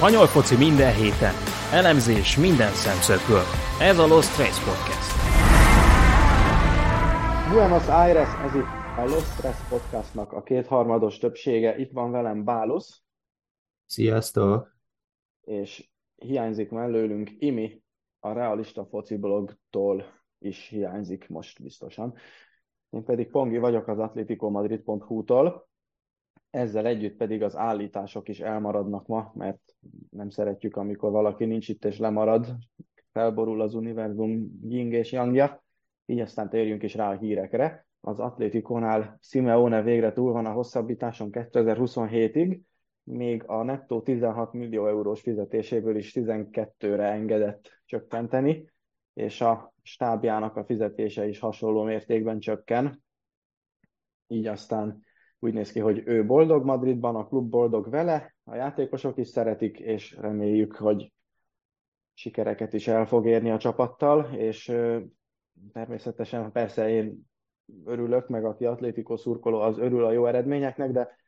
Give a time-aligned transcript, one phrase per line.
[0.00, 1.34] Spanyol foci minden héten,
[1.72, 3.44] elemzés minden szemszögből.
[3.80, 5.10] Ez a Lost Trace Podcast.
[7.52, 11.78] Buenos Aires, ez itt a Lost Trace Podcastnak a kétharmados többsége.
[11.78, 13.02] Itt van velem Bálosz.
[13.86, 14.76] Sziasztok!
[15.40, 17.82] És hiányzik mellőlünk Imi,
[18.20, 20.04] a Realista Foci blogtól
[20.38, 22.14] is hiányzik most biztosan.
[22.90, 25.69] Én pedig Pongi vagyok az atleticomadrid.hu-tól.
[26.50, 29.60] Ezzel együtt pedig az állítások is elmaradnak ma, mert
[30.10, 32.56] nem szeretjük, amikor valaki nincs itt és lemarad,
[33.12, 35.62] felborul az univerzum ying és yangja,
[36.06, 37.86] így aztán térjünk is rá a hírekre.
[38.00, 42.60] Az Atlétikónál Simeone végre túl van a hosszabbításon 2027-ig,
[43.02, 48.70] még a nettó 16 millió eurós fizetéséből is 12-re engedett csökkenteni,
[49.12, 53.02] és a stábjának a fizetése is hasonló mértékben csökken.
[54.26, 55.02] Így aztán
[55.40, 59.78] úgy néz ki, hogy ő boldog Madridban, a klub boldog vele, a játékosok is szeretik,
[59.78, 61.12] és reméljük, hogy
[62.14, 64.72] sikereket is el fog érni a csapattal, és
[65.72, 67.28] természetesen persze én
[67.84, 71.18] örülök, meg aki atlétikó szurkoló, az örül a jó eredményeknek, de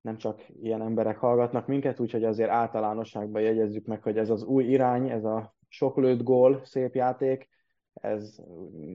[0.00, 4.64] nem csak ilyen emberek hallgatnak minket, úgyhogy azért általánosságban jegyezzük meg, hogy ez az új
[4.64, 7.48] irány, ez a sok lőtt gól, szép játék,
[7.94, 8.36] ez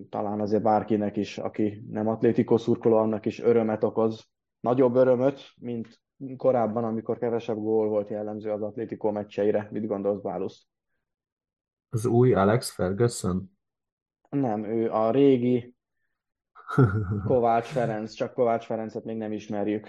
[0.10, 4.28] talán azért bárkinek is, aki nem atlétikó szurkoló, annak is örömet okoz.
[4.60, 6.02] Nagyobb örömöt, mint
[6.38, 9.68] korábban, amikor kevesebb gól volt jellemző az atlétikó meccseire.
[9.72, 10.68] Mit gondolsz, Bálusz?
[11.90, 13.52] Az új Alex Ferguson?
[14.30, 15.76] Nem, ő a régi
[17.26, 19.88] Kovács Ferenc, csak Kovács Ferencet még nem ismerjük.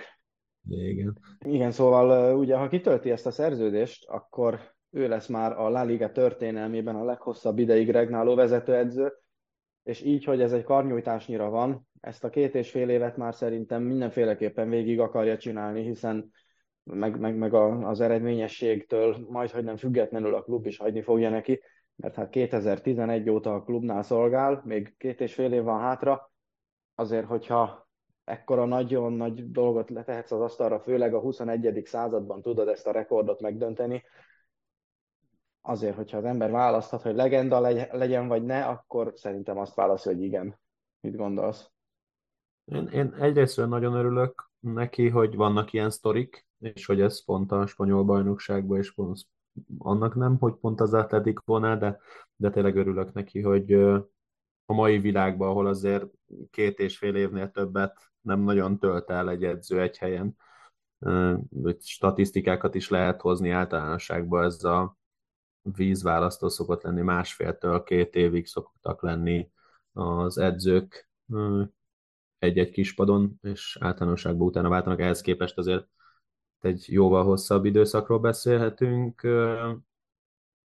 [0.68, 1.18] Igen.
[1.38, 4.60] Igen, szóval ugye, ha kitölti ezt a szerződést, akkor
[4.91, 9.12] ő lesz már a La Liga történelmében a leghosszabb ideig regnáló vezetőedző,
[9.82, 13.83] és így, hogy ez egy karnyújtásnyira van, ezt a két és fél évet már szerintem
[13.83, 16.33] mindenféleképpen végig akarja csinálni, hiszen
[16.83, 21.31] meg, meg, meg a, az eredményességtől majd, hogy nem függetlenül a klub is hagyni fogja
[21.31, 21.60] neki,
[21.97, 26.33] mert hát 2011 óta a klubnál szolgál, még két és fél év van hátra,
[26.94, 27.89] azért, hogyha
[28.25, 31.83] ekkora nagyon nagy dolgot letehetsz az asztalra, főleg a 21.
[31.84, 34.03] században tudod ezt a rekordot megdönteni,
[35.60, 37.60] azért, hogyha az ember választhat, hogy legenda
[37.91, 40.59] legyen vagy ne, akkor szerintem azt válaszol, hogy igen.
[41.00, 41.71] Mit gondolsz?
[42.70, 47.66] Én, én egyrészt nagyon örülök neki, hogy vannak ilyen sztorik, és hogy ez pont a
[47.66, 49.19] spanyol bajnokságban, és pont
[49.78, 52.00] annak nem, hogy pont az atletik volna, de,
[52.36, 53.72] de tényleg örülök neki, hogy
[54.64, 56.06] a mai világban, ahol azért
[56.50, 60.36] két és fél évnél többet nem nagyon tölt el egy edző egy helyen,
[61.80, 64.97] statisztikákat is lehet hozni általánosságban, ez a
[65.62, 69.50] vízválasztó szokott lenni, másféltől két évig szoktak lenni
[69.92, 71.09] az edzők
[72.41, 75.01] egy-egy kispadon, és általánosságban utána váltanak.
[75.01, 75.89] Ehhez képest azért
[76.61, 79.28] egy jóval hosszabb időszakról beszélhetünk,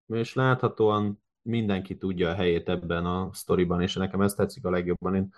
[0.06, 5.14] és láthatóan mindenki tudja a helyét ebben a sztoriban, és nekem ez tetszik a legjobban.
[5.14, 5.32] Én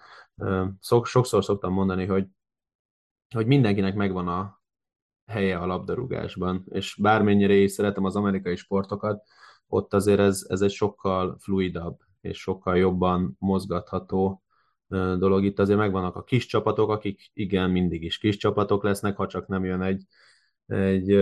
[1.00, 2.26] sokszor szoktam mondani, hogy,
[3.34, 4.62] hogy mindenkinek megvan a
[5.26, 9.22] helye a labdarúgásban, és bármennyire is szeretem az amerikai sportokat,
[9.66, 14.42] ott azért ez, ez egy sokkal fluidabb és sokkal jobban mozgatható
[14.90, 15.44] dolog.
[15.44, 19.46] Itt azért megvannak a kis csapatok, akik igen, mindig is kis csapatok lesznek, ha csak
[19.46, 20.04] nem jön egy,
[20.66, 21.12] egy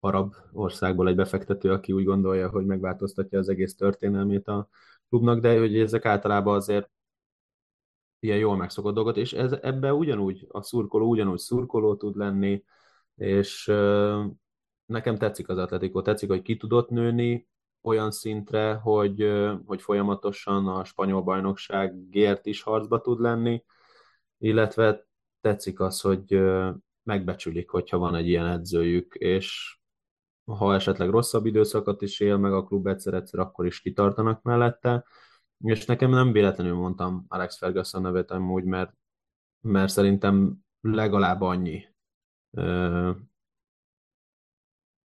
[0.00, 4.68] arab országból egy befektető, aki úgy gondolja, hogy megváltoztatja az egész történelmét a
[5.08, 6.90] klubnak, de hogy ezek általában azért
[8.20, 12.64] ilyen jól megszokott dolgot, és ez, ebbe ugyanúgy a szurkoló ugyanúgy szurkoló tud lenni,
[13.14, 13.66] és
[14.86, 17.48] nekem tetszik az atletikó, tetszik, hogy ki tudott nőni
[17.82, 19.32] olyan szintre, hogy,
[19.66, 23.64] hogy folyamatosan a spanyol bajnokságért is harcba tud lenni,
[24.38, 25.06] illetve
[25.40, 26.42] tetszik az, hogy
[27.02, 29.76] megbecsülik, hogyha van egy ilyen edzőjük, és
[30.44, 35.04] ha esetleg rosszabb időszakot is él meg a klub egyszer-egyszer, akkor is kitartanak mellette.
[35.58, 38.92] És nekem nem véletlenül mondtam Alex Ferguson nevet amúgy, mert,
[39.60, 41.86] mert szerintem legalább annyi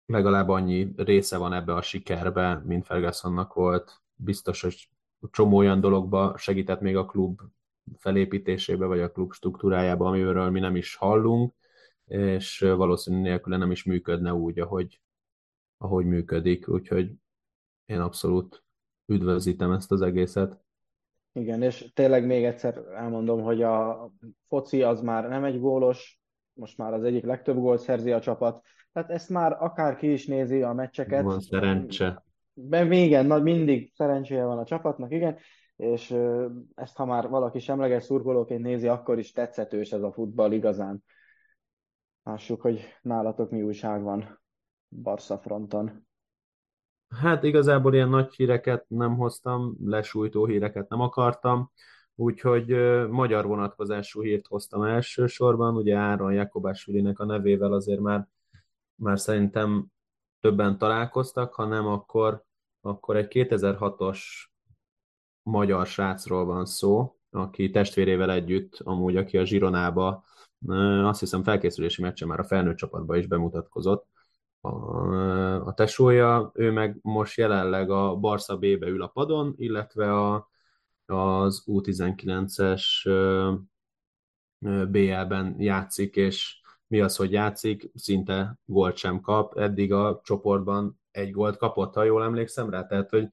[0.07, 4.03] legalább annyi része van ebbe a sikerbe, mint Fergusonnak volt.
[4.15, 4.89] Biztos, hogy
[5.31, 7.41] csomó olyan dologba segített még a klub
[7.97, 11.55] felépítésébe, vagy a klub struktúrájába, amiről mi nem is hallunk,
[12.07, 15.01] és valószínűleg nélküle nem is működne úgy, ahogy,
[15.77, 17.13] ahogy működik, úgyhogy
[17.87, 18.65] én abszolút
[19.07, 20.63] üdvözítem ezt az egészet.
[21.33, 24.11] Igen, és tényleg még egyszer elmondom, hogy a
[24.49, 26.21] foci az már nem egy gólos,
[26.55, 30.63] most már az egyik legtöbb gólt szerzi a csapat, tehát ezt már akárki is nézi
[30.63, 31.23] a meccseket.
[31.23, 32.25] Van szerencse.
[32.53, 35.37] De igen, mindig szerencséje van a csapatnak, igen,
[35.77, 36.17] és
[36.75, 41.05] ezt ha már valaki semleges szurkolóként nézi, akkor is tetszetős ez a futball igazán.
[42.23, 44.41] Lássuk, hogy nálatok mi újság van.
[44.89, 46.07] Barca fronton?
[47.09, 51.71] Hát igazából ilyen nagy híreket nem hoztam, lesújtó híreket nem akartam,
[52.15, 52.67] úgyhogy
[53.09, 58.29] magyar vonatkozású hírt hoztam elsősorban, ugye Áron Jakobásvilinek a nevével azért már,
[58.95, 59.87] már szerintem
[60.41, 62.45] többen találkoztak, ha nem, akkor,
[62.81, 64.19] akkor egy 2006-os
[65.43, 70.25] magyar srácról van szó, aki testvérével együtt, amúgy aki a Zsironába,
[71.03, 74.07] azt hiszem felkészülési meccsen már a felnőtt csapatban is bemutatkozott,
[75.65, 80.49] a tesója, ő meg most jelenleg a Barca B-be ül a padon, illetve a,
[81.07, 82.85] az U19-es
[84.89, 91.31] BL-ben játszik, és mi az, hogy játszik, szinte gólt sem kap, eddig a csoportban egy
[91.31, 93.29] gólt kapott, ha jól emlékszem rá, tehát hogy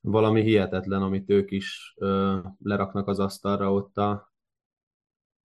[0.00, 4.32] valami hihetetlen, amit ők is ö, leraknak az asztalra ott a,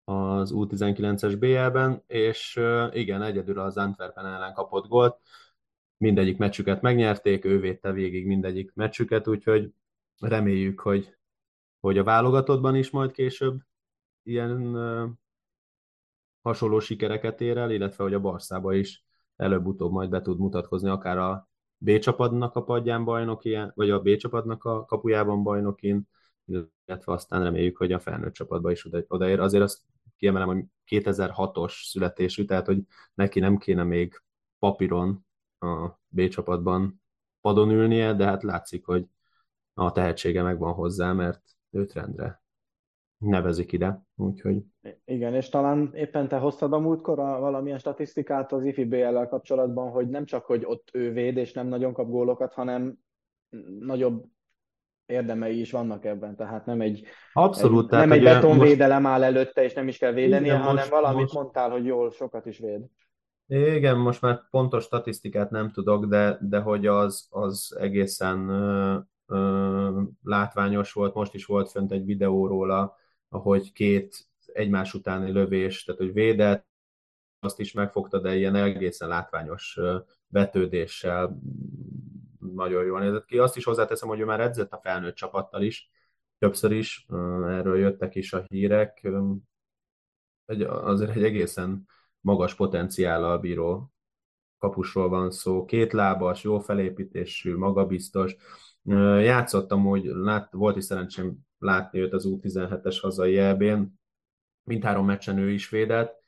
[0.04, 5.20] az U19-es BL-ben, és ö, igen, egyedül az Antwerpen ellen kapott gólt,
[5.96, 9.72] mindegyik meccsüket megnyerték, ő védte végig mindegyik meccsüket, úgyhogy
[10.18, 11.16] reméljük, hogy,
[11.82, 13.60] hogy a válogatottban is majd később
[14.22, 14.76] ilyen
[16.42, 19.04] hasonló sikereket ér el, illetve hogy a Barszába is
[19.36, 21.48] előbb-utóbb majd be tud mutatkozni, akár a
[21.78, 26.08] B csapatnak a padján bajnoki, vagy a B csapatnak a kapujában bajnokin,
[26.44, 29.40] illetve aztán reméljük, hogy a felnőtt csapatba is oda, odaér.
[29.40, 29.80] Azért azt
[30.16, 32.82] kiemelem, hogy 2006-os születésű, tehát hogy
[33.14, 34.22] neki nem kéne még
[34.58, 35.26] papíron
[35.58, 37.02] a B csapatban
[37.40, 39.06] padon ülnie, de hát látszik, hogy
[39.74, 41.42] a tehetsége megvan hozzá, mert
[41.72, 42.42] őt rendre
[43.22, 44.62] nevezik ide, úgyhogy...
[45.04, 49.90] Igen, és talán éppen te hoztad a múltkor a, valamilyen statisztikát az IFI BL-lel kapcsolatban,
[49.90, 52.98] hogy nem csak, hogy ott ő véd, és nem nagyon kap gólokat, hanem
[53.78, 54.24] nagyobb
[55.06, 59.14] érdemei is vannak ebben, tehát nem egy, Abszolút, egy, tehát, nem egy betonvédelem most...
[59.14, 61.34] áll előtte, és nem is kell védeni, Igen, hanem most, valamit most...
[61.34, 62.84] mondtál, hogy jól, sokat is véd.
[63.46, 68.50] Igen, most már pontos statisztikát nem tudok, de, de hogy az, az egészen
[70.22, 71.14] látványos volt.
[71.14, 72.96] Most is volt fönt egy videó róla,
[73.28, 76.70] ahogy két egymás utáni lövés, tehát hogy védett,
[77.40, 79.78] azt is megfogta, de ilyen egészen látványos
[80.26, 81.40] betődéssel
[82.54, 83.38] nagyon jól nézett ki.
[83.38, 85.90] Azt is hozzáteszem, hogy ő már edzett a felnőtt csapattal is,
[86.38, 87.06] többször is,
[87.46, 89.08] erről jöttek is a hírek.
[90.66, 91.86] Azért egy egészen
[92.20, 93.92] magas potenciállal bíró
[94.58, 98.36] kapusról van szó, két lábas, jó felépítésű, magabiztos.
[98.84, 104.00] Játszottam, hogy lát, volt is szerencsém látni őt az U17-es hazai elbén,
[104.62, 106.22] mindhárom meccsen ő is védett.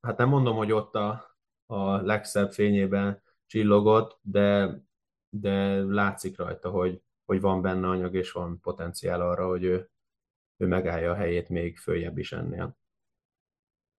[0.00, 1.36] Hát nem mondom, hogy ott a,
[1.66, 4.78] a legszebb fényében csillogott, de,
[5.28, 9.90] de látszik rajta, hogy, hogy van benne anyag, és van potenciál arra, hogy ő,
[10.56, 12.76] ő megállja a helyét még följebb is ennél.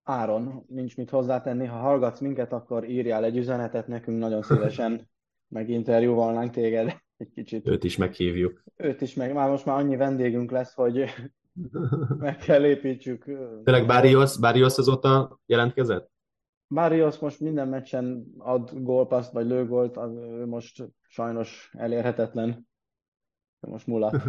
[0.03, 1.65] Áron, nincs mit hozzátenni.
[1.65, 5.09] Ha hallgatsz minket, akkor írjál egy üzenetet nekünk, nagyon szívesen
[5.47, 7.67] meginterjúvalnánk téged egy kicsit.
[7.67, 8.63] Őt is meghívjuk.
[8.75, 11.03] Őt is meg, már most már annyi vendégünk lesz, hogy
[12.17, 13.23] meg kell építsük.
[13.63, 16.11] Tényleg Barrios, Barrios azóta jelentkezett?
[16.67, 22.67] Barrios most minden meccsen ad gólpaszt, vagy lőgólt, az, ő most sajnos elérhetetlen.
[23.59, 24.23] Most mulat.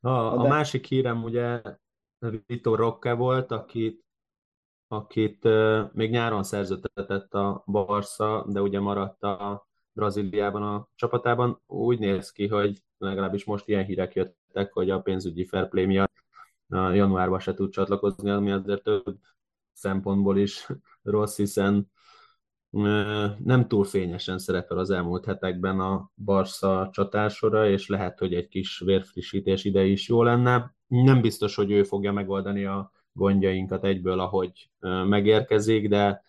[0.00, 0.48] A, a De...
[0.48, 1.62] másik hírem ugye
[2.46, 4.06] Vitor Roque volt, akit
[4.88, 9.67] akit uh, még nyáron szerződtetett a Barca, de ugye maradt a
[9.98, 11.60] Brazíliában a csapatában.
[11.66, 16.12] Úgy néz ki, hogy legalábbis most ilyen hírek jöttek, hogy a pénzügyi fair play miatt
[16.68, 19.18] januárban se tud csatlakozni, ami azért több
[19.72, 20.66] szempontból is
[21.02, 21.90] rossz, hiszen
[23.38, 28.78] nem túl fényesen szerepel az elmúlt hetekben a Barca csatásora, és lehet, hogy egy kis
[28.78, 30.74] vérfrissítés ide is jó lenne.
[30.86, 34.70] Nem biztos, hogy ő fogja megoldani a gondjainkat egyből, ahogy
[35.06, 36.26] megérkezik, de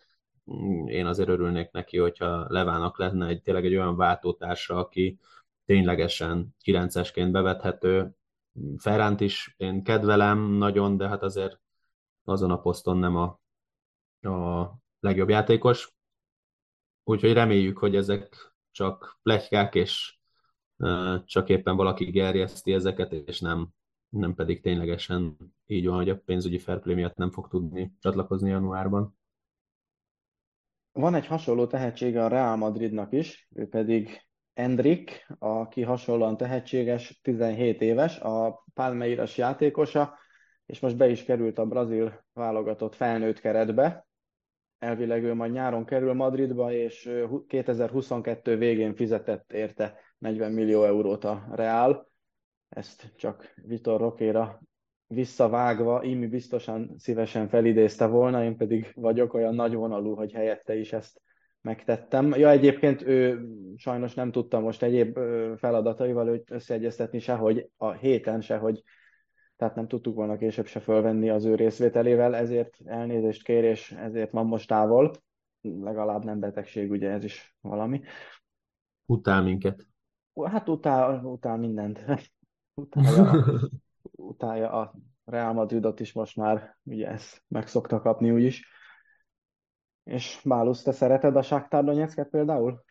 [0.85, 5.19] én azért örülnék neki, hogyha Levának lenne egy, tényleg egy olyan váltótársa, aki
[5.65, 8.15] ténylegesen 9-esként bevethető.
[8.77, 11.59] Ferránt is én kedvelem nagyon, de hát azért
[12.23, 13.39] azon a poszton nem a,
[14.29, 15.93] a legjobb játékos.
[17.03, 20.17] Úgyhogy reméljük, hogy ezek csak plegykák, és
[21.25, 23.73] csak éppen valaki gerjeszti ezeket, és nem
[24.09, 28.49] nem pedig ténylegesen így van, hogy a pénzügyi fair play miatt nem fog tudni csatlakozni
[28.49, 29.18] januárban.
[30.99, 34.21] Van egy hasonló tehetsége a Real Madridnak is, ő pedig
[34.53, 40.17] Endrik, aki hasonlóan tehetséges, 17 éves, a Palmeiras játékosa,
[40.65, 44.07] és most be is került a brazil válogatott felnőtt keretbe.
[44.79, 47.09] Elvileg ő majd nyáron kerül Madridba, és
[47.47, 52.09] 2022 végén fizetett érte 40 millió eurót a Real
[52.69, 54.61] ezt csak Vitor Rokéra
[55.13, 61.21] visszavágva, Imi biztosan szívesen felidézte volna, én pedig vagyok olyan nagyvonalú, hogy helyette is ezt
[61.61, 62.33] megtettem.
[62.33, 65.19] Ja, egyébként ő sajnos nem tudta most egyéb
[65.57, 68.83] feladataival összeegyeztetni se, hogy a héten se, hogy
[69.55, 74.31] tehát nem tudtuk volna később se fölvenni az ő részvételével, ezért elnézést kér, és ezért
[74.31, 75.11] van most távol.
[75.61, 78.01] Legalább nem betegség, ugye ez is valami.
[79.05, 79.87] Utál minket.
[80.43, 82.05] Hát utál, utál mindent.
[82.73, 83.31] Utálja,
[84.19, 84.93] utálja a
[85.25, 88.67] Real Madridot is most már, ugye ezt meg szokta kapni úgyis.
[90.03, 92.83] És Bálusz, te szereted a Shakhtar Donetszket például?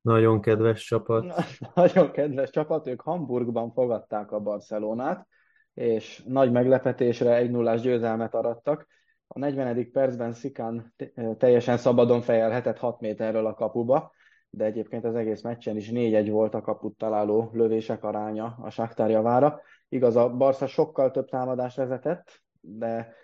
[0.00, 1.34] Nagyon kedves csapat.
[1.74, 5.28] Nagyon kedves csapat, ők Hamburgban fogadták a Barcelonát,
[5.74, 8.86] és nagy meglepetésre egy 0 győzelmet arattak.
[9.26, 9.90] A 40.
[9.92, 10.94] percben Szikán
[11.38, 14.12] teljesen szabadon fejelhetett 6 méterről a kapuba,
[14.50, 19.10] de egyébként az egész meccsen is 4-1 volt a kaput találó lövések aránya a Shakhtar
[19.10, 19.60] javára.
[19.88, 23.14] Igaz, a Barca sokkal több támadást vezetett, de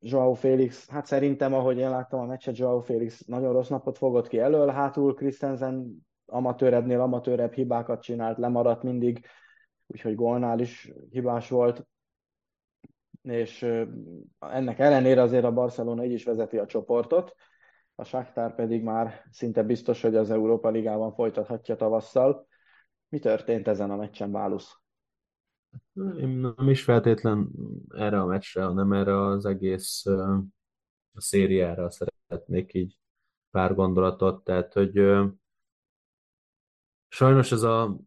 [0.00, 4.28] Joao Félix, hát szerintem, ahogy én láttam a meccset, Joao Félix nagyon rossz napot fogott
[4.28, 9.26] ki elől, hátul Christensen amatőrebbnél amatőrebb hibákat csinált, lemaradt mindig,
[9.86, 11.86] úgyhogy gólnál is hibás volt,
[13.22, 13.62] és
[14.38, 17.34] ennek ellenére azért a Barcelona így is vezeti a csoportot,
[17.94, 22.46] a Shakhtar pedig már szinte biztos, hogy az Európa Ligában folytathatja tavasszal.
[23.08, 24.78] Mi történt ezen a meccsen, Bálusz?
[25.94, 27.50] Én nem is feltétlen
[27.88, 32.98] erre a meccsre, hanem erre az egész a szériára szeretnék így
[33.50, 35.22] pár gondolatot, tehát hogy
[37.08, 37.98] sajnos ez a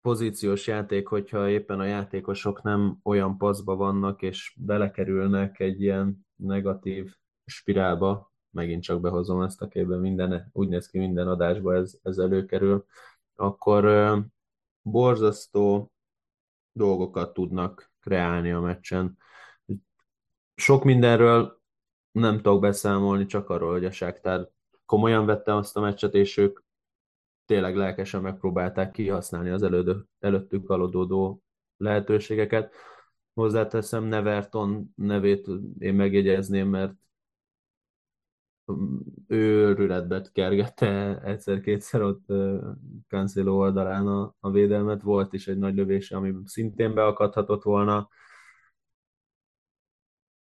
[0.00, 7.14] pozíciós játék, hogyha éppen a játékosok nem olyan paszba vannak, és belekerülnek egy ilyen negatív
[7.44, 12.18] spirálba, megint csak behozom ezt a képbe, minden, úgy néz ki minden adásba ez, ez
[12.18, 12.84] előkerül,
[13.34, 14.14] akkor
[14.82, 15.92] borzasztó
[16.72, 19.18] dolgokat tudnak kreálni a meccsen.
[20.54, 21.60] Sok mindenről
[22.12, 24.48] nem tudok beszámolni, csak arról, hogy a Sáktár
[24.86, 26.60] komolyan vette azt a meccset, és ők
[27.44, 31.42] tényleg lelkesen megpróbálták kihasználni az elődő, előttük alodódó
[31.76, 32.74] lehetőségeket.
[33.34, 36.94] Hozzáteszem Neverton nevét én megjegyezném, mert
[39.26, 42.26] ő rületbet kergette egyszer-kétszer ott
[43.08, 45.02] Cancelo oldalán a, a védelmet.
[45.02, 48.08] Volt is egy nagy lövése, ami szintén beakadhatott volna.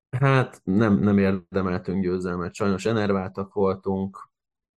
[0.09, 2.53] Hát nem, nem érdemeltünk győzelmet.
[2.53, 4.29] Sajnos enerváltak voltunk,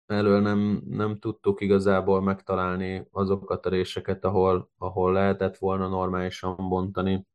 [0.06, 7.28] elől nem, nem tudtuk igazából megtalálni azokat a réseket, ahol, ahol lehetett volna normálisan bontani,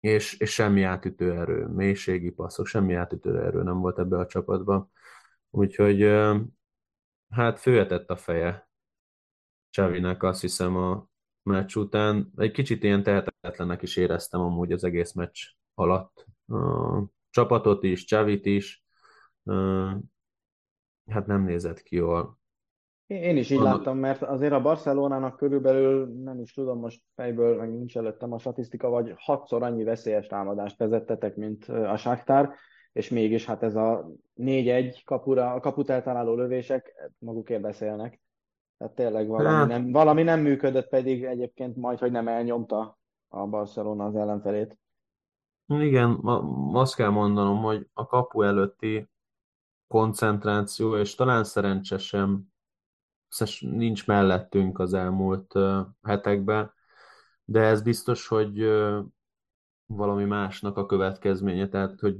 [0.00, 4.90] és, és semmi átütő erő, mélységi passzok, semmi átütő erő nem volt ebbe a csapatban.
[5.54, 6.02] Úgyhogy
[7.28, 8.68] hát főhetett a feje
[9.70, 11.06] Csavinek azt hiszem a
[11.42, 12.32] meccs után.
[12.36, 15.38] Egy kicsit ilyen tehetetlennek is éreztem amúgy az egész meccs
[15.74, 16.26] alatt.
[16.46, 18.84] A csapatot is, Csavit is,
[21.10, 22.38] hát nem nézett ki jól.
[23.06, 27.70] Én is így láttam, mert azért a Barcelonának körülbelül, nem is tudom most fejből, meg
[27.70, 32.54] nincs előttem a statisztika, vagy hatszor annyi veszélyes támadást vezettetek, mint a Sáktár,
[32.92, 38.20] és mégis hát ez a 4-1 kapura, a kaput eltaláló lövések magukért beszélnek.
[38.78, 39.66] Tehát tényleg valami, hát.
[39.66, 44.78] nem, valami nem működött, pedig egyébként majd, hogy nem elnyomta a Barcelona az ellenfelét.
[45.66, 46.20] Igen,
[46.72, 49.08] azt kell mondanom, hogy a kapu előtti
[49.88, 52.52] koncentráció, és talán szerencse sem
[53.60, 55.54] nincs mellettünk az elmúlt
[56.02, 56.72] hetekben,
[57.44, 58.58] de ez biztos, hogy
[59.96, 62.16] valami másnak a következménye, tehát hogy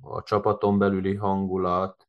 [0.00, 2.06] a csapaton belüli hangulat,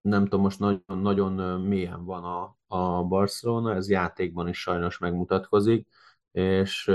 [0.00, 5.88] nem tudom, most nagyon, nagyon mélyen van a, a Barcelona, ez játékban is sajnos megmutatkozik,
[6.30, 6.90] és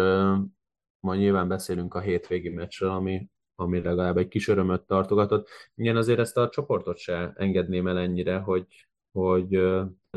[0.99, 5.47] majd nyilván beszélünk a hétvégi meccsről, ami, ami legalább egy kis örömöt tartogatott.
[5.75, 9.61] Igen, azért ezt a csoportot se engedném el ennyire, hogy, hogy,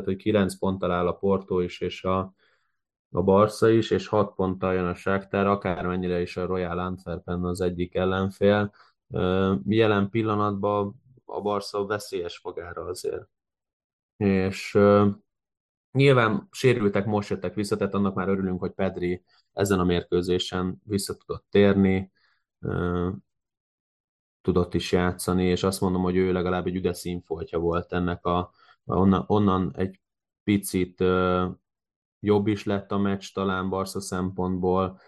[0.03, 2.33] hogy 9 ponttal áll a Porto is, és a,
[3.11, 7.61] a Barca is, és 6 ponttal jön a Shakhtar, akármennyire is a Royal Antwerpen az
[7.61, 8.73] egyik ellenfél.
[9.65, 13.29] Jelen pillanatban a Barca veszélyes magára azért.
[14.17, 14.77] És
[15.91, 19.23] nyilván sérültek, most jöttek vissza, tehát annak már örülünk, hogy Pedri
[19.53, 22.11] ezen a mérkőzésen vissza tudott térni,
[24.41, 28.51] tudott is játszani, és azt mondom, hogy ő legalább egy üde színfoltja volt ennek a,
[28.85, 30.01] onnan, onnan egy
[30.43, 31.03] picit
[32.19, 34.99] jobb is lett a meccs talán Barca szempontból,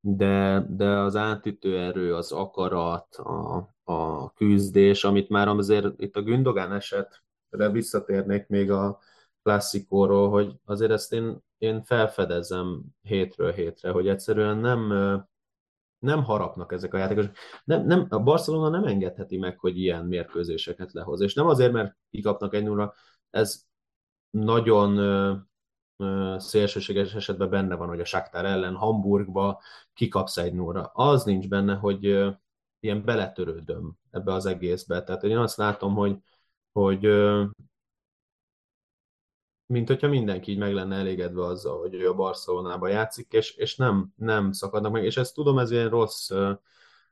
[0.00, 6.22] de, de az átütő erő, az akarat, a, a küzdés, amit már azért itt a
[6.22, 8.98] Gündogán esetre visszatérnék még a
[9.42, 14.92] klasszikóról, hogy azért ezt én, én felfedezem hétről hétre, hogy egyszerűen nem
[15.98, 17.32] nem harapnak ezek a játékosok.
[17.64, 21.20] Nem, nem, a Barcelona nem engedheti meg, hogy ilyen mérkőzéseket lehoz.
[21.20, 22.94] És nem azért, mert kikapnak egy nulla,
[23.30, 23.64] ez
[24.30, 24.96] nagyon
[26.36, 29.60] szélsőséges esetben benne van, hogy a Shakhtar ellen Hamburgba
[29.94, 30.82] kikapsz egy nulla.
[30.82, 32.04] Az nincs benne, hogy
[32.80, 35.02] ilyen beletörődöm ebbe az egészbe.
[35.02, 36.16] Tehát én azt látom, hogy,
[36.72, 37.06] hogy
[39.66, 43.76] mint hogyha mindenki így meg lenne elégedve azzal, hogy ő a Barcelonába játszik, és, és
[43.76, 45.04] nem, nem szakadnak meg.
[45.04, 46.52] És ezt tudom, ez ilyen rossz ö,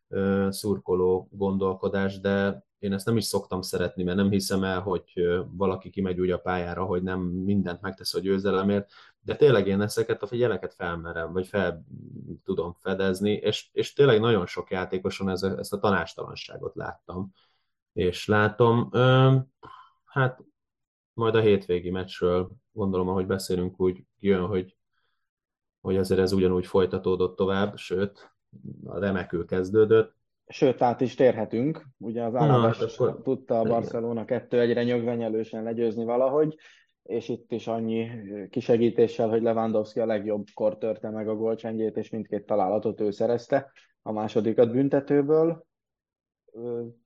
[0.09, 5.12] ö, szurkoló gondolkodás, de én ezt nem is szoktam szeretni, mert nem hiszem el, hogy
[5.50, 10.23] valaki kimegy úgy a pályára, hogy nem mindent megtesz a győzelemért, de tényleg én ezeket
[10.23, 11.85] a figyeleket felmerem, vagy fel
[12.45, 17.33] tudom fedezni, és, és tényleg nagyon sok játékoson ez, ezt a tanástalanságot láttam,
[17.93, 18.88] és látom.
[18.93, 19.37] Ö,
[20.05, 20.41] hát
[21.12, 24.76] majd a hétvégi meccsről gondolom, ahogy beszélünk, úgy jön, hogy,
[25.81, 28.35] hogy azért ez ugyanúgy folytatódott tovább, sőt,
[28.85, 30.17] remekül kezdődött.
[30.47, 31.87] Sőt, át is térhetünk.
[31.99, 33.23] Ugye az Alaves hát akkor...
[33.23, 36.57] tudta a Barcelona 2-1-re nyögvenyelősen legyőzni valahogy,
[37.03, 38.11] és itt is annyi
[38.51, 43.73] kisegítéssel, hogy Lewandowski a legjobbkor törte meg a gólcsendjét, és mindkét találatot ő szerezte,
[44.03, 45.67] a másodikat büntetőből.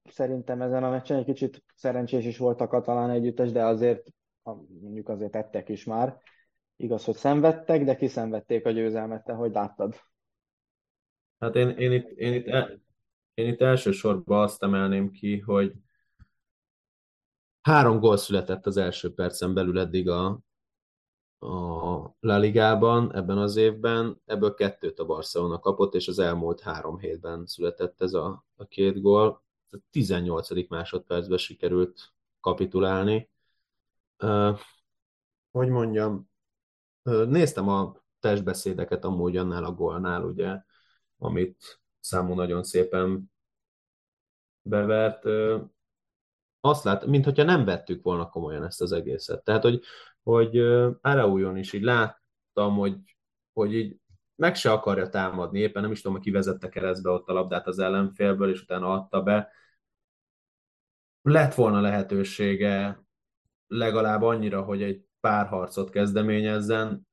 [0.04, 4.06] Szerintem ezen a meccsen egy kicsit szerencsés is volt a katalán együttes, de azért
[4.80, 6.18] mondjuk azért tettek is már.
[6.76, 9.94] Igaz, hogy szenvedtek, de kiszenvedték a győzelmet, te hogy láttad?
[11.38, 12.80] Hát én, én, itt, én, itt, el,
[13.38, 15.72] én itt elsősorban azt emelném ki, hogy
[17.60, 20.26] három gól született az első percen belül eddig a,
[21.38, 26.98] a La Ligában ebben az évben, ebből kettőt a Barcelona kapott, és az elmúlt három
[26.98, 29.42] hétben született ez a, a két gól.
[29.70, 30.68] A 18.
[30.68, 33.30] másodpercben sikerült kapitulálni.
[35.50, 36.30] Hogy mondjam,
[37.02, 40.62] néztem a testbeszédeket amúgy annál a gólnál, ugye,
[41.18, 43.32] amit számú nagyon szépen
[44.68, 45.24] bevert.
[46.60, 49.44] Azt lát, mintha nem vettük volna komolyan ezt az egészet.
[49.44, 49.82] Tehát, hogy
[50.28, 50.58] hogy
[51.00, 53.16] Araújon is így láttam, hogy,
[53.52, 53.96] hogy így
[54.34, 57.78] meg se akarja támadni, éppen nem is tudom, ki vezette keresztbe ott a labdát az
[57.78, 59.52] ellenfélből, és utána adta be.
[61.22, 63.04] Lett volna lehetősége
[63.66, 67.08] legalább annyira, hogy egy pár harcot kezdeményezzen,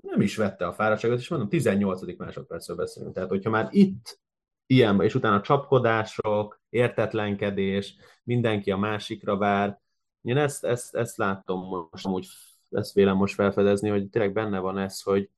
[0.00, 2.16] nem is vette a fáradtságot, és mondom, 18.
[2.16, 3.14] másodpercről beszélünk.
[3.14, 4.20] Tehát, hogyha már itt
[4.66, 9.80] ilyen, és utána csapkodások, értetlenkedés, mindenki a másikra vár,
[10.22, 12.26] én ezt, ezt, ezt látom most, amúgy
[12.70, 15.30] ezt vélem most felfedezni, hogy tényleg benne van ez, hogy,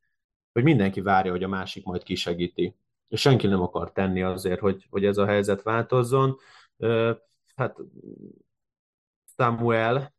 [0.53, 2.77] hogy mindenki várja, hogy a másik majd kisegíti.
[3.09, 6.37] És senki nem akar tenni azért, hogy, hogy ez a helyzet változzon.
[7.55, 7.77] Hát
[9.37, 10.15] Samuel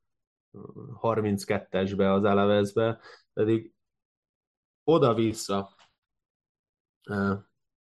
[1.02, 3.00] 32-esbe az Alavezbe,
[3.34, 3.74] pedig
[4.84, 5.76] oda-vissza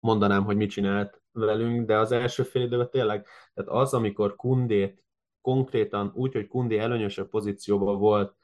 [0.03, 5.03] mondanám, hogy mit csinált velünk, de az első fél időben tényleg, tehát az, amikor Kundét
[5.41, 8.35] konkrétan úgy, hogy Kundi előnyösebb pozícióban volt,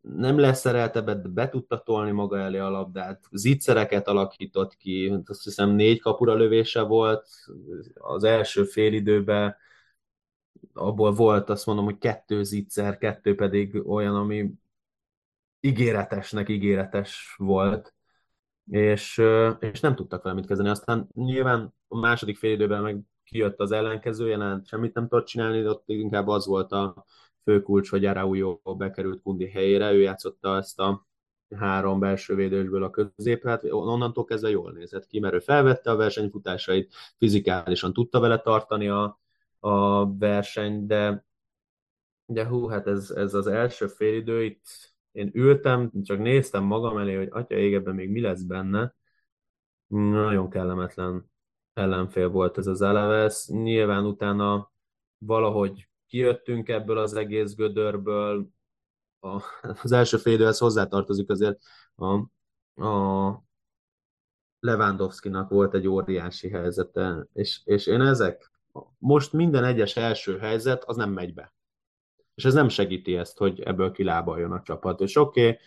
[0.00, 5.44] nem leszerelte be, de be tudta tolni maga elé a labdát, zicsereket alakított ki, azt
[5.44, 7.28] hiszem négy kapura lövése volt
[7.94, 9.56] az első félidőben,
[10.72, 14.50] abból volt azt mondom, hogy kettő zicser, kettő pedig olyan, ami
[15.60, 17.94] ígéretesnek ígéretes volt,
[18.70, 19.22] és,
[19.58, 20.68] és nem tudtak vele mit kezdeni.
[20.68, 25.68] Aztán nyilván a második félidőben meg kijött az ellenkező jelent, semmit nem tudott csinálni, de
[25.68, 27.04] ott inkább az volt a
[27.44, 31.06] fő kulcs, hogy Araujo bekerült Kundi helyére, ő játszotta ezt a
[31.56, 35.96] három belső védősből a középre, hát onnantól kezdve jól nézett ki, mert ő felvette a
[35.96, 39.20] versenyfutásait, fizikálisan tudta vele tartani a,
[39.58, 41.26] a versenyt, de,
[42.26, 44.66] de hú, hát ez, ez az első félidő, itt
[45.18, 48.94] én ültem, csak néztem magam elé, hogy atya égebben még mi lesz benne,
[49.86, 51.30] nagyon kellemetlen
[51.72, 53.46] ellenfél volt ez az Eleves.
[53.46, 54.72] Nyilván utána
[55.18, 58.48] valahogy kijöttünk ebből az egész gödörből,
[59.20, 59.42] a,
[59.82, 61.58] az első félidőhez hozzátartozik azért
[61.94, 62.14] a,
[62.84, 63.42] a
[64.60, 68.50] Lewandowski-nak volt egy óriási helyzete, és, és én ezek,
[68.98, 71.52] most minden egyes első helyzet, az nem megy be.
[72.38, 75.00] És ez nem segíti ezt, hogy ebből kilábaljon a csapat.
[75.00, 75.58] És oké, okay,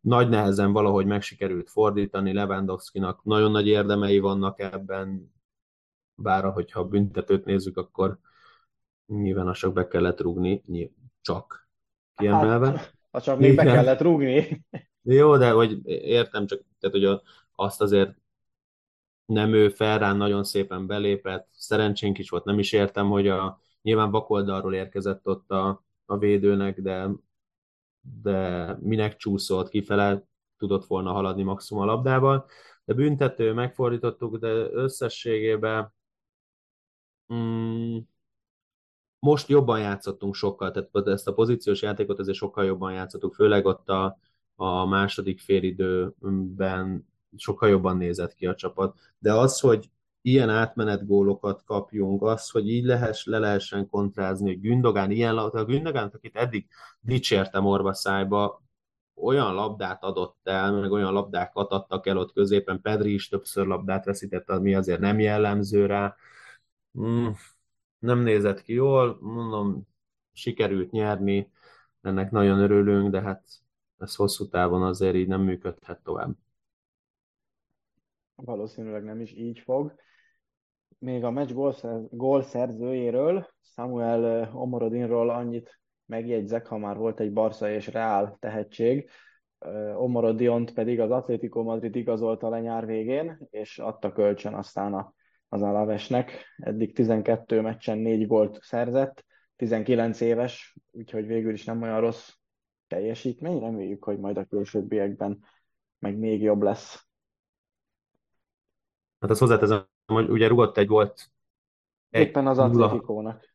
[0.00, 5.32] nagy nehezen valahogy megsikerült fordítani, Lewandowski-nak nagyon nagy érdemei vannak ebben,
[6.14, 8.18] bár hogyha a büntetőt nézzük, akkor
[9.06, 10.62] nyilván a sok be kellett rúgni,
[11.20, 11.68] csak
[12.14, 12.70] kiemelve.
[12.70, 14.64] Hát, ha csak még be kellett rúgni.
[15.02, 17.22] Jó, de hogy értem, csak tehát, hogy a,
[17.54, 18.16] azt azért
[19.24, 24.10] nem ő Ferrán nagyon szépen belépett, szerencsénk is volt, nem is értem, hogy a, nyilván
[24.10, 27.10] vakoldalról érkezett ott a, a védőnek, de,
[28.22, 30.24] de minek csúszott kifele,
[30.56, 32.46] tudott volna haladni maximum a labdával.
[32.84, 35.92] de büntető, megfordítottuk, de összességében
[37.34, 37.98] mm,
[39.18, 43.88] most jobban játszottunk sokkal, tehát ezt a pozíciós játékot azért sokkal jobban játszottuk, főleg ott
[43.88, 44.18] a,
[44.54, 49.90] a második félidőben sokkal jobban nézett ki a csapat, de az, hogy
[50.26, 56.10] ilyen átmenetgólokat kapjunk, az, hogy így lehess, le lehessen kontrázni, hogy Gündogán ilyen a Gündogán,
[56.14, 56.66] akit eddig
[57.00, 58.62] dicsértem orva szájba,
[59.14, 64.04] olyan labdát adott el, meg olyan labdákat adtak el ott középen, Pedri is többször labdát
[64.04, 66.16] veszített, ami azért nem jellemző rá.
[66.98, 67.28] Mm,
[67.98, 69.88] nem nézett ki jól, mondom,
[70.32, 71.50] sikerült nyerni,
[72.02, 73.44] ennek nagyon örülünk, de hát
[73.98, 76.36] ez hosszú távon azért így nem működhet tovább.
[78.34, 80.04] Valószínűleg nem is így fog.
[80.98, 81.52] Még a meccs
[82.10, 89.10] gólszerzőjéről, Samuel Omorodinról annyit megjegyzek, ha már volt egy Barca és Real tehetség,
[89.96, 95.12] Omorodiont pedig az Atlético Madrid igazolta le nyár végén, és adta kölcsön aztán a,
[95.48, 96.44] az Alavesnek.
[96.56, 99.24] Eddig 12 meccsen 4 gólt szerzett,
[99.56, 102.30] 19 éves, úgyhogy végül is nem olyan rossz
[102.86, 103.58] teljesítmény.
[103.58, 105.44] Reméljük, hogy majd a későbbiekben
[105.98, 107.06] meg még jobb lesz.
[109.20, 111.30] Hát azt hozzáteszem, ugye rugott egy volt.
[112.10, 113.54] Éppen az Atlétikónak.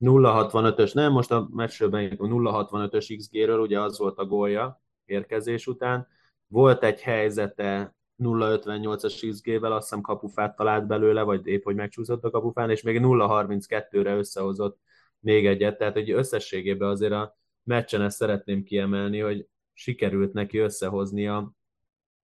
[0.00, 6.08] 0-65-ös, nem, most a meccsről 0-65-ös XG-ről, ugye az volt a gólja érkezés után.
[6.46, 12.30] Volt egy helyzete 0-58-as XG-vel, azt hiszem kapufát talált belőle, vagy épp, hogy megcsúszott a
[12.30, 14.80] kapufán, és még 0-32-re összehozott
[15.18, 21.52] még egyet, tehát hogy összességében azért a meccsen ezt szeretném kiemelni, hogy sikerült neki összehoznia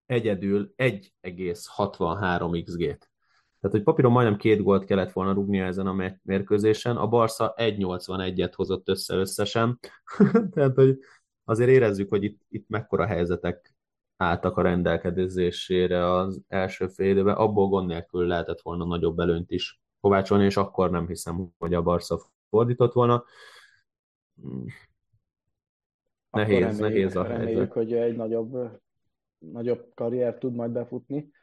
[0.07, 3.11] egyedül 1,63 XG-t.
[3.67, 8.53] Tehát, hogy papíron majdnem két gólt kellett volna rúgnia ezen a mérkőzésen, a Barca 1,81-et
[8.57, 9.79] hozott össze összesen.
[10.55, 10.99] Tehát, hogy
[11.45, 13.75] azért érezzük, hogy itt, itt mekkora helyzetek
[14.17, 19.81] álltak a rendelkezésére az első fél időben, abból gond nélkül lehetett volna nagyobb előnyt is
[20.01, 23.25] kovácsolni, és akkor nem hiszem, hogy a Barca fordított volna.
[26.31, 27.45] Nehéz, reméljük, nehéz a helyzet.
[27.45, 28.81] Reméljük, hogy egy nagyobb,
[29.39, 31.35] nagyobb karrier tud majd befutni.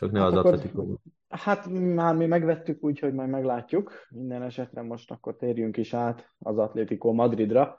[0.00, 0.94] Csak ne hát az akkor, Atletico.
[1.28, 3.92] Hát már mi megvettük, úgyhogy majd meglátjuk.
[4.10, 7.78] Minden esetre most akkor térjünk is át az Atlético Madridra,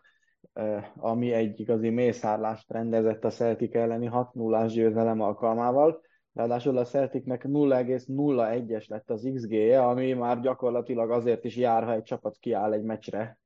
[0.95, 6.01] ami egy igazi mészárlást rendezett a Celtic elleni 6-0-ás győzelem alkalmával.
[6.33, 12.03] Ráadásul a Celticnek 0,01-es lett az XG-je, ami már gyakorlatilag azért is jár, ha egy
[12.03, 13.39] csapat kiáll egy meccsre.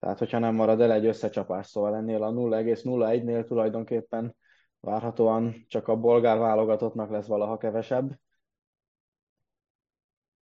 [0.00, 4.36] Tehát, hogyha nem marad el egy összecsapás, szóval ennél a 0,01-nél tulajdonképpen
[4.80, 8.18] Várhatóan csak a bolgár válogatottnak lesz valaha kevesebb.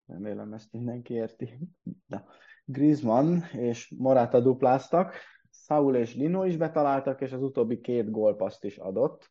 [0.07, 1.59] Remélem ezt mindenki érti.
[2.07, 2.25] Na.
[2.65, 5.15] Griezmann és Morata dupláztak,
[5.51, 9.31] Saul és Lino is betaláltak, és az utóbbi két gólpaszt is adott.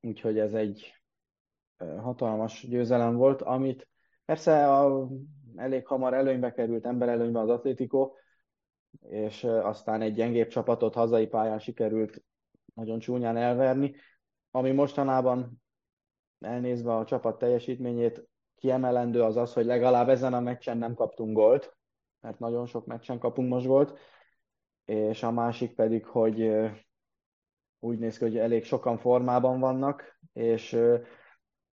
[0.00, 0.94] Úgyhogy ez egy
[1.76, 3.88] hatalmas győzelem volt, amit
[4.24, 5.08] persze a,
[5.56, 8.12] elég hamar előnybe került ember előnybe az Atlético,
[9.00, 12.22] és aztán egy gyengébb csapatot hazai pályán sikerült
[12.74, 13.94] nagyon csúnyán elverni,
[14.50, 15.62] ami mostanában
[16.40, 21.76] elnézve a csapat teljesítményét kiemelendő az az, hogy legalább ezen a meccsen nem kaptunk gólt,
[22.20, 23.98] mert nagyon sok meccsen kapunk most gólt,
[24.84, 26.50] és a másik pedig, hogy
[27.78, 30.78] úgy néz ki, hogy elég sokan formában vannak, és,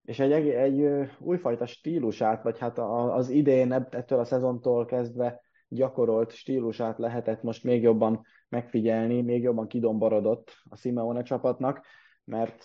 [0.02, 6.98] és egy, egy újfajta stílusát, vagy hát az idén ettől a szezontól kezdve gyakorolt stílusát
[6.98, 11.84] lehetett most még jobban megfigyelni, még jobban kidomborodott a Simeone csapatnak,
[12.24, 12.64] mert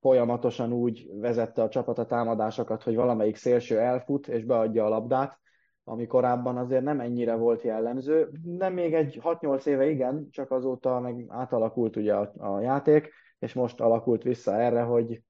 [0.00, 5.38] folyamatosan úgy vezette a csapat a támadásokat, hogy valamelyik szélső elfut és beadja a labdát,
[5.84, 11.00] ami korábban azért nem ennyire volt jellemző, de még egy 6-8 éve igen, csak azóta
[11.00, 15.22] meg átalakult ugye a, a játék, és most alakult vissza erre, hogy,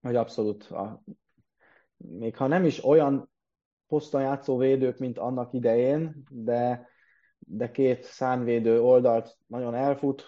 [0.00, 1.02] hogy abszolút a,
[1.96, 3.29] még ha nem is olyan
[3.90, 6.88] poszton játszó védők, mint annak idején, de,
[7.38, 10.24] de két szánvédő oldalt nagyon elfut,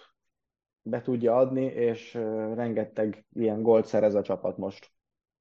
[0.81, 2.13] be tudja adni, és
[2.53, 4.91] rengeteg ilyen gólt szerez a csapat most,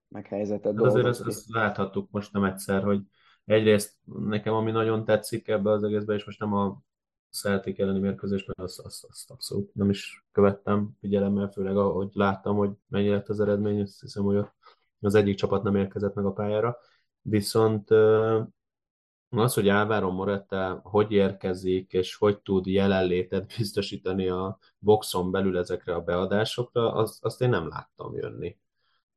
[0.08, 3.00] meg helyzetet hát Azért ezt, ezt láthattuk most nem egyszer, hogy
[3.44, 6.82] egyrészt nekem ami nagyon tetszik ebbe az egészben, és most nem a
[7.30, 12.56] Celtic elleni mérkőzés, mert azt, azt, azt abszolút nem is követtem figyelemmel, főleg ahogy láttam,
[12.56, 14.46] hogy mennyi lett az eredmény, azt hiszem, hogy
[15.00, 16.76] az egyik csapat nem érkezett meg a pályára.
[17.22, 17.90] Viszont
[19.28, 25.94] az, hogy Álvaro Moretta hogy érkezik, és hogy tud jelenlétet biztosítani a boxon belül ezekre
[25.94, 28.58] a beadásokra, az, azt én nem láttam jönni.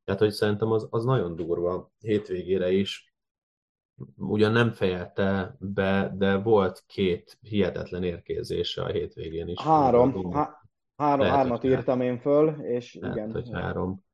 [0.04, 3.14] Tehát, hogy szerintem az, az nagyon durva hétvégére is.
[4.16, 9.60] Ugyan nem fejelte be, de volt két hihetetlen érkezése a hétvégén is.
[9.60, 10.60] Három, há-
[10.96, 13.32] három, hármat írtam én föl, és Lehet, igen.
[13.32, 14.04] hogy három.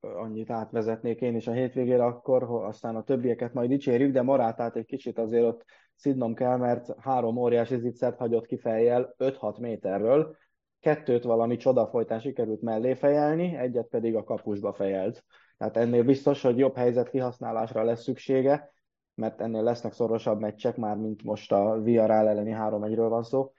[0.00, 4.84] Annyit átvezetnék én is a hétvégére, akkor aztán a többieket majd dicsérjük, de Morátát egy
[4.84, 10.36] kicsit azért ott szidnom kell, mert három óriási zicsert hagyott ki fejjel 5-6 méterről,
[10.80, 15.24] kettőt valami csodafolytán sikerült mellé fejelni, egyet pedig a kapusba fejelt.
[15.58, 18.72] Tehát ennél biztos, hogy jobb helyzet kihasználásra lesz szüksége,
[19.14, 23.52] mert ennél lesznek szorosabb meccsek, már mint most a Villarreal elleni 3-1-ről van szó,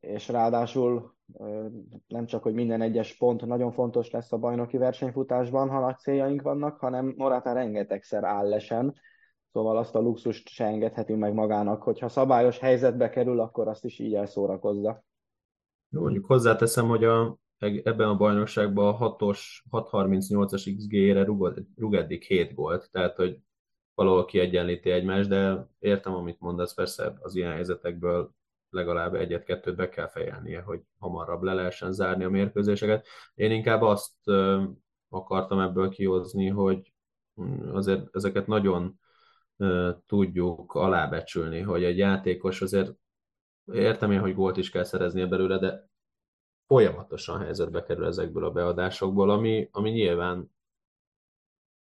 [0.00, 1.14] és ráadásul
[2.06, 6.42] nem csak, hogy minden egyes pont nagyon fontos lesz a bajnoki versenyfutásban, ha nagy céljaink
[6.42, 8.94] vannak, hanem Morata rengetegszer áll lesen,
[9.52, 13.98] szóval azt a luxust se engedheti meg magának, hogyha szabályos helyzetbe kerül, akkor azt is
[13.98, 15.04] így elszórakozza.
[15.88, 21.24] Jó, mondjuk hozzáteszem, hogy a, ebben a bajnokságban a 6-os, 638-as XG-re
[21.76, 23.38] rúg eddig 7 gólt, tehát hogy
[23.94, 28.34] valahol kiegyenlíti egymást, de értem, amit mondasz, persze az ilyen helyzetekből
[28.70, 33.06] legalább egyet-kettőt be kell fejelnie, hogy hamarabb le lehessen zárni a mérkőzéseket.
[33.34, 34.28] Én inkább azt
[35.08, 36.92] akartam ebből kihozni, hogy
[37.40, 39.00] mm, azért ezeket nagyon
[40.06, 42.94] tudjuk alábecsülni, hogy egy játékos azért
[43.72, 45.88] értem én, hogy gólt is kell szereznie belőle, de
[46.66, 50.50] folyamatosan helyzetbe kerül ezekből a beadásokból, ami, ami nyilván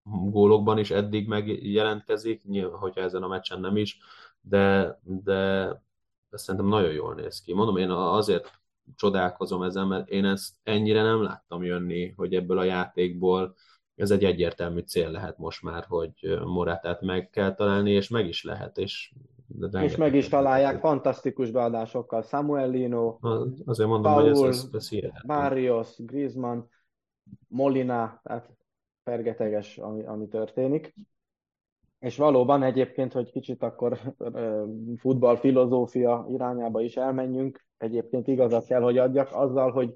[0.03, 3.99] gólokban is eddig megjelentkezik, nyilván, hogyha ezen a meccsen nem is,
[4.41, 5.69] de, de
[6.35, 7.53] ez szerintem nagyon jól néz ki.
[7.53, 8.51] Mondom, én azért
[8.95, 13.55] csodálkozom ezen, mert én ezt ennyire nem láttam jönni, hogy ebből a játékból
[13.95, 18.43] ez egy egyértelmű cél lehet most már, hogy Morátát meg kell találni, és meg is
[18.43, 19.13] lehet, és
[19.47, 22.21] de és meg is találják fantasztikus beadásokkal.
[22.21, 23.17] Samuelino,
[23.65, 26.59] azért mondom, Paul, hogy ez, ez, ez Barrios, Griezmann,
[27.47, 28.49] Molina, tehát
[29.03, 30.93] fergeteges, ami, ami történik.
[32.05, 33.99] És valóban egyébként, hogy kicsit akkor
[34.97, 39.93] futball filozófia irányába is elmenjünk, egyébként igazat kell, hogy adjak, azzal, hogy,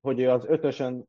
[0.00, 1.08] hogy ő az ötösön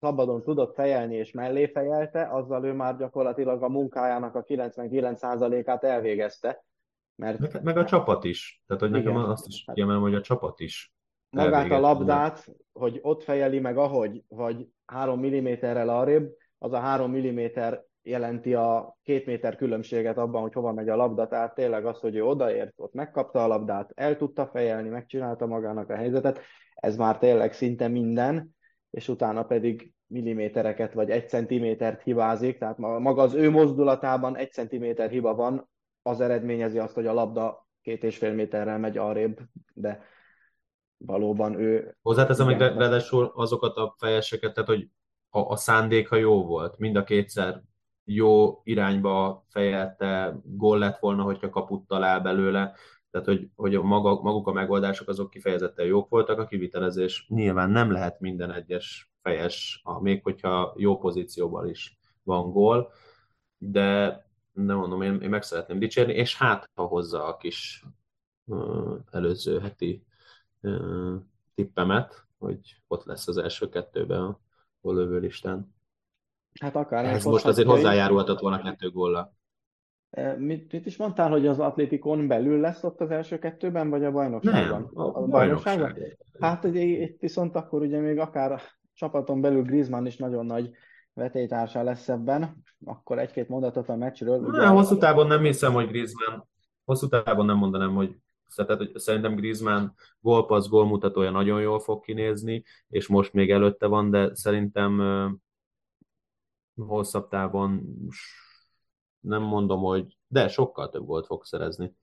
[0.00, 6.64] szabadon tudott fejelni és mellé fejelte, azzal ő már gyakorlatilag a munkájának a 99%-át elvégezte.
[7.14, 7.38] Mert...
[7.38, 8.62] Meg, meg a csapat is.
[8.66, 9.12] Tehát, hogy Igen.
[9.12, 10.94] nekem azt is kiemelem, hogy a csapat is.
[11.30, 17.10] Magát a labdát, hogy ott fejeli meg ahogy, vagy három milliméterrel arrébb, az a három
[17.10, 21.98] milliméter jelenti a két méter különbséget abban, hogy hova megy a labda, tehát tényleg az,
[21.98, 26.40] hogy ő odaért, ott megkapta a labdát, el tudta fejelni, megcsinálta magának a helyzetet,
[26.74, 28.56] ez már tényleg szinte minden,
[28.90, 35.10] és utána pedig millimétereket vagy egy centimétert hibázik, tehát maga az ő mozdulatában egy centiméter
[35.10, 35.70] hiba van,
[36.02, 39.38] az eredményezi azt, hogy a labda két és fél méterrel megy arrébb,
[39.74, 40.02] de
[40.96, 41.96] valóban ő...
[42.02, 44.88] Hozzáteszem, hogy ráadásul azokat a fejeseket, tehát hogy
[45.30, 47.62] a, a szándéka jó volt, mind a kétszer
[48.14, 52.74] jó irányba fejelte, gól lett volna, hogyha kaput talál belőle,
[53.10, 57.90] tehát hogy, hogy maga, maguk a megoldások azok kifejezetten jók voltak, a kivitelezés nyilván nem
[57.90, 62.92] lehet minden egyes fejes, még hogyha jó pozícióban is van gól,
[63.58, 64.20] de
[64.52, 67.84] de mondom, én, én meg szeretném dicsérni, és hát, ha hozza a kis
[68.44, 70.04] uh, előző heti
[70.60, 71.14] uh,
[71.54, 75.74] tippemet, hogy ott lesz az első kettőben a listán.
[76.60, 77.04] Hát akár.
[77.04, 79.34] Ez most azért hozzájárulhatott volna kettő góllal.
[80.10, 84.04] E, mit, mit is mondtál, hogy az Atlétikon belül lesz ott az első kettőben, vagy
[84.04, 84.90] a bajnokságban?
[84.92, 85.92] Nem, a, a bajnokságban?
[85.92, 86.18] bajnokság.
[86.40, 88.60] Hát ugye, itt viszont akkor ugye még akár a
[88.94, 90.70] csapaton belül Griezmann is nagyon nagy
[91.14, 92.62] vetélytársa lesz ebben.
[92.84, 94.38] Akkor egy-két mondatot a meccsről.
[94.38, 94.58] Ugye...
[94.58, 96.40] Ne, hosszú távon nem hiszem, hogy Griezmann,
[96.84, 98.16] hosszú távon nem mondanám, hogy
[98.54, 99.86] tehát, hogy szerintem Griezmann
[100.20, 105.00] gólpassz, gólmutatója nagyon jól fog kinézni, és most még előtte van, de szerintem
[106.76, 107.96] hosszabb távon
[109.20, 111.94] nem mondom, hogy de sokkal több gólt fog szerezni.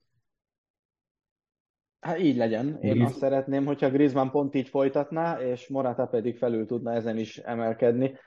[2.00, 2.66] Hát így legyen.
[2.66, 3.10] Én Griez...
[3.10, 8.18] azt szeretném, hogyha Griezmann pont így folytatná, és Morata pedig felül tudna ezen is emelkedni,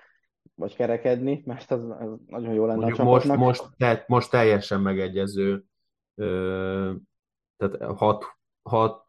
[0.55, 3.37] vagy kerekedni, mert az, az nagyon jó lenne Mondjuk a csapatnak.
[3.37, 5.63] Most, most, te, most teljesen megegyező,
[6.15, 6.93] ö,
[7.57, 8.25] tehát 6,
[8.61, 9.03] 6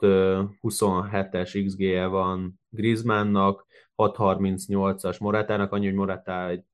[0.62, 3.66] 27-es XG-je van Griezmannnak,
[3.96, 6.64] 6.38-as Moratának, annyi, hogy Moratá egy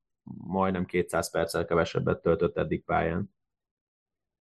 [0.47, 3.31] majdnem 200 perccel kevesebbet töltött eddig pályán.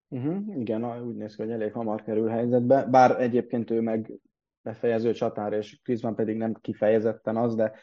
[0.07, 4.19] Uh-huh, igen, úgy néz ki, hogy elég hamar kerül helyzetbe, bár egyébként ő meg
[4.61, 7.73] befejező csatár, és Griezmann pedig nem kifejezetten az, de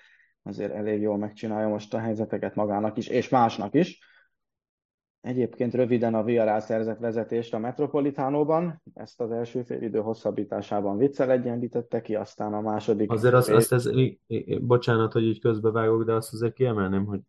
[0.42, 4.04] azért elég jól megcsinálja most a helyzeteket magának is, és másnak is.
[5.20, 11.30] Egyébként röviden a VRA szerzett vezetést a Metropolitánóban, ezt az első fél idő hosszabbításában viccel
[11.30, 13.10] egyenlítette ki, aztán a második...
[13.10, 13.90] Azért azt, azt ez,
[14.60, 17.20] bocsánat, hogy így közbevágok, de azt azért kiemelném, hogy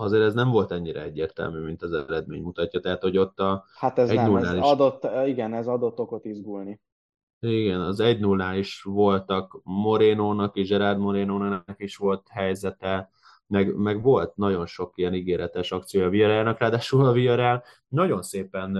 [0.00, 3.98] azért ez nem volt ennyire egyértelmű, mint az eredmény mutatja, tehát hogy ott a Hát
[3.98, 4.60] ez nem, ez is...
[4.60, 6.80] adott, igen, ez adott okot izgulni.
[7.40, 13.10] Igen, az 1 0 is voltak Morénónak és Gerard Morénónak is volt helyzete,
[13.46, 18.78] meg, meg volt nagyon sok ilyen ígéretes akció a Villarrealnak, ráadásul a Villarreal nagyon szépen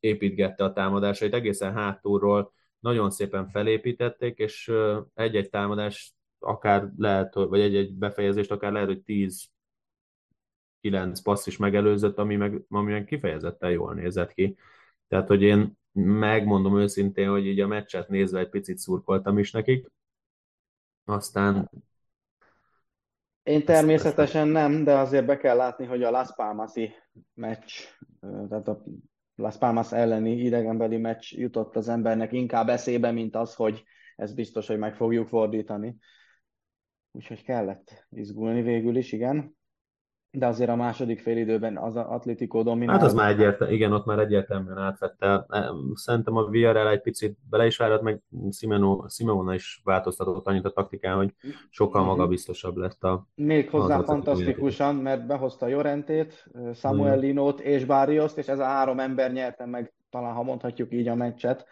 [0.00, 4.72] építgette a támadásait, egészen hátulról nagyon szépen felépítették, és
[5.14, 9.50] egy-egy támadás akár lehet, vagy egy-egy befejezést akár lehet, hogy 10
[10.82, 14.56] 9 passz is megelőzött, ami meg, ami meg kifejezetten jól nézett ki.
[15.08, 19.90] Tehát, hogy én megmondom őszintén, hogy így a meccset nézve egy picit szurkoltam is nekik.
[21.04, 21.70] Aztán...
[23.42, 26.90] Én természetesen nem, de azért be kell látni, hogy a Las Palmasi
[27.34, 27.72] meccs,
[28.48, 28.84] tehát a
[29.34, 33.82] Las Palmas elleni idegenbeli meccs jutott az embernek inkább eszébe, mint az, hogy
[34.16, 35.96] ez biztos, hogy meg fogjuk fordítani.
[37.10, 39.56] Úgyhogy kellett izgulni végül is, igen
[40.34, 43.00] de azért a második félidőben az Atletico dominált.
[43.00, 45.46] Hát az már egyértelmű, igen, ott már egyértelműen átvette.
[45.94, 50.70] Szerintem a Villarreal egy picit bele is várat, meg Simeno, Simona is változtatott annyit a
[50.70, 51.34] taktikán, hogy
[51.70, 58.48] sokkal magabiztosabb lett a Még hozzá fantasztikusan, mert behozta Jorentét, Samuel Linót és Barrioszt, és
[58.48, 61.66] ez a három ember nyerte meg, talán ha mondhatjuk így a meccset.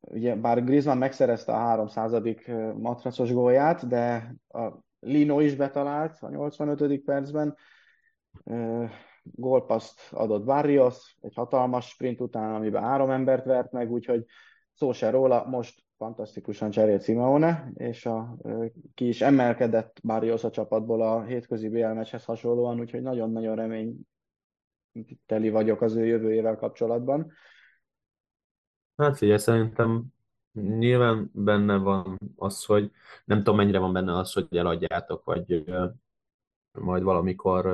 [0.00, 2.12] Ugye, bár Griezmann megszerezte a 300.
[2.78, 4.68] matracos gólját, de a
[5.04, 7.04] Lino is betalált a 85.
[7.04, 7.56] percben,
[9.22, 14.24] gólpaszt adott Barrios, egy hatalmas sprint után, amiben három embert vert meg, úgyhogy
[14.72, 18.36] szó se róla, most fantasztikusan cserélt Simeone, és a,
[18.94, 23.96] ki is emelkedett Barrios a csapatból a hétközi BL meccshez hasonlóan, úgyhogy nagyon-nagyon remény
[25.26, 27.32] teli vagyok az ő jövőjével kapcsolatban.
[28.96, 30.04] Hát figyelj, szerintem
[30.54, 32.90] Nyilván benne van az, hogy
[33.24, 35.64] nem tudom mennyire van benne az, hogy eladjátok, vagy
[36.72, 37.66] majd valamikor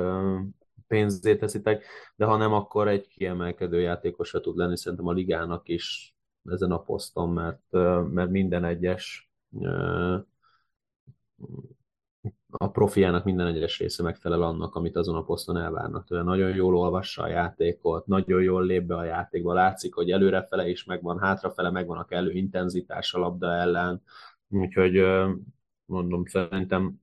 [0.87, 6.15] pénzét teszitek, de ha nem, akkor egy kiemelkedő játékosra tud lenni szerintem a ligának is
[6.43, 7.71] ezen a poszton, mert,
[8.11, 9.31] mert minden egyes
[12.51, 16.75] a profiának minden egyes része megfelel annak, amit azon a poszton elvárnak Ő Nagyon jól
[16.75, 21.69] olvassa a játékot, nagyon jól lép be a játékba, látszik, hogy előrefele is megvan, hátrafele
[21.69, 24.01] megvan a kellő intenzitás a labda ellen,
[24.49, 25.05] úgyhogy
[25.85, 27.01] mondom, szerintem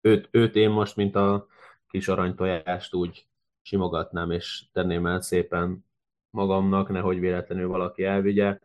[0.00, 1.46] őt, őt én most, mint a
[1.88, 3.26] kis aranytojást úgy
[3.62, 5.84] simogatnám, és tenném el szépen
[6.30, 8.58] magamnak, nehogy véletlenül valaki elvigye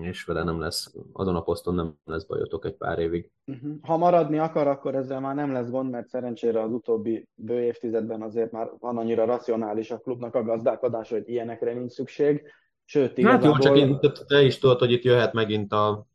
[0.00, 3.30] és vele nem lesz, azon a poszton nem lesz bajotok egy pár évig.
[3.44, 3.70] Mhm.
[3.82, 8.22] Ha maradni akar, akkor ezzel már nem lesz gond, mert szerencsére az utóbbi bő évtizedben
[8.22, 12.42] azért már van annyira racionális a klubnak a gazdálkodás, hogy ilyenekre nincs szükség.
[12.84, 13.52] Sőt, igazából...
[13.52, 16.06] Hát jó, csak én, te is tudod, hogy itt jöhet megint a,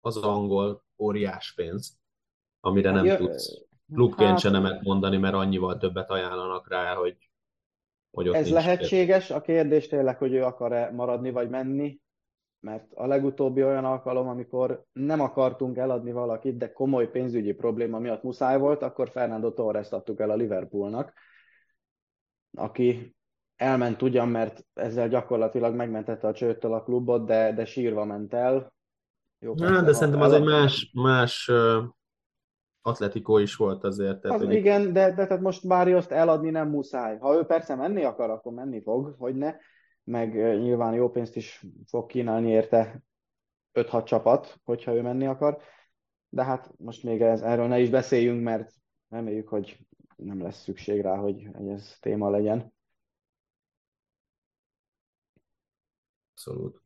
[0.00, 1.98] az angol óriás pénz,
[2.60, 7.16] amire nem ja, tudsz klubként hát, se nemet mondani, mert annyival többet ajánlanak rá, hogy,
[8.10, 12.00] hogy ott Ez lehetséges, a kérdés tényleg, hogy ő akar-e maradni vagy menni,
[12.62, 18.22] mert a legutóbbi olyan alkalom, amikor nem akartunk eladni valakit, de komoly pénzügyi probléma miatt
[18.22, 21.12] muszáj volt, akkor Fernando torres adtuk el a Liverpoolnak,
[22.56, 23.16] aki
[23.56, 28.74] elment ugyan, mert ezzel gyakorlatilag megmentette a csőttől a klubot, de, de sírva ment el.
[29.38, 31.84] Jó, persze, de szerintem az egy más, más uh,
[32.82, 34.20] atletikó is volt azért.
[34.20, 34.54] Tehát, az, hogy...
[34.54, 37.18] Igen, de, de tehát most azt eladni nem muszáj.
[37.18, 39.54] Ha ő persze menni akar, akkor menni fog, hogy ne
[40.04, 43.02] meg nyilván jó pénzt is fog kínálni érte
[43.74, 45.58] 5-6 csapat, hogyha ő menni akar.
[46.28, 48.72] De hát most még ez, erről ne is beszéljünk, mert
[49.08, 49.86] reméljük, hogy
[50.16, 52.72] nem lesz szükség rá, hogy ez téma legyen.
[56.30, 56.82] Abszolút.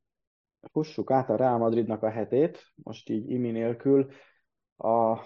[0.73, 4.11] Fussuk át a Real Madridnak a hetét, most így imi nélkül.
[4.77, 5.21] A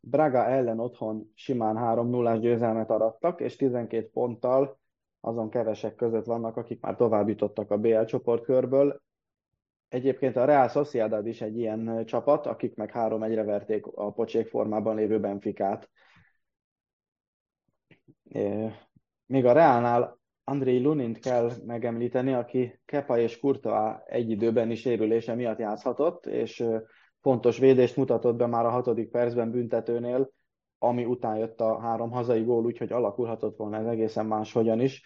[0.00, 4.78] Braga ellen otthon simán 3-0-ás győzelmet arattak, és 12 ponttal
[5.26, 9.00] azon kevesek között vannak, akik már tovább jutottak a BL csoportkörből.
[9.88, 14.48] Egyébként a Real Sociedad is egy ilyen csapat, akik meg három egyre verték a pocsék
[14.48, 15.90] formában lévő Benficát.
[19.26, 25.34] Még a Realnál Andrei Lunint kell megemlíteni, aki Kepa és Kurta egy időben is érülése
[25.34, 26.64] miatt játszhatott, és
[27.20, 30.30] fontos védést mutatott be már a hatodik percben büntetőnél,
[30.78, 35.04] ami után jött a három hazai gól, úgyhogy alakulhatott volna ez egészen máshogyan is.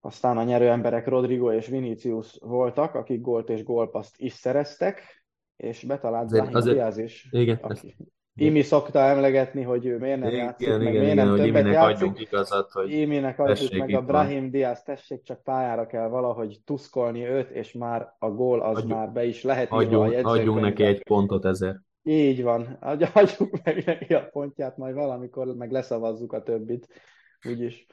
[0.00, 5.24] Aztán a nyerő emberek Rodrigo és Vinicius voltak, akik gólt és gólpaszt is szereztek,
[5.56, 7.28] és betalált Brahim Diaz is.
[7.30, 7.96] Igen, aki,
[8.34, 11.36] Imi szokta emlegetni, hogy ő miért nem igen, játszik, igen, meg igen, miért igen, nem
[11.36, 11.94] többet Iminek játszik.
[11.96, 17.26] adjunk igazat, hogy Iminek adjuk meg a Brahim Diaz, tessék csak pályára kell valahogy tuszkolni
[17.26, 21.02] őt, és már a gól az adjunk, már be is lehet adjunk, Adjunk neki egy
[21.02, 21.78] pontot ezért.
[22.02, 26.88] Így van, adjuk meg neki a pontját, majd valamikor meg leszavazzuk a többit.
[27.48, 27.86] Úgyis.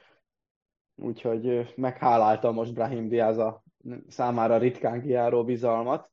[0.96, 3.64] Úgyhogy meghálálta most Brahim Diaz a
[4.08, 6.10] számára ritkán kiáró bizalmat.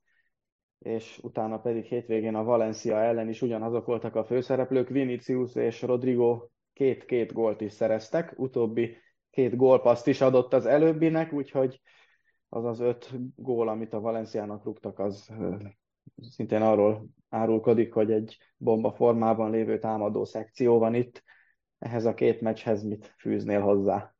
[0.79, 6.47] és utána pedig hétvégén a Valencia ellen is ugyanazok voltak a főszereplők, Vinicius és Rodrigo
[6.73, 8.97] két-két gólt is szereztek, utóbbi
[9.29, 11.81] két gólpaszt is adott az előbbinek, úgyhogy
[12.49, 15.31] az az öt gól, amit a Valenciának rúgtak, az
[16.21, 21.23] szintén arról árulkodik, hogy egy bomba formában lévő támadó szekció van itt.
[21.77, 24.15] Ehhez a két meccshez mit fűznél hozzá?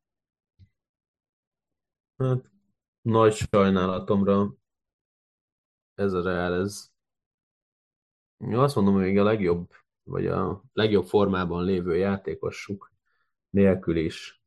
[2.18, 2.52] Hát,
[3.02, 4.54] nagy sajnálatomra
[5.94, 6.90] ez a Real, ez
[8.38, 9.72] azt mondom, hogy még a legjobb,
[10.04, 12.92] vagy a legjobb formában lévő játékosuk
[13.50, 14.42] nélkül is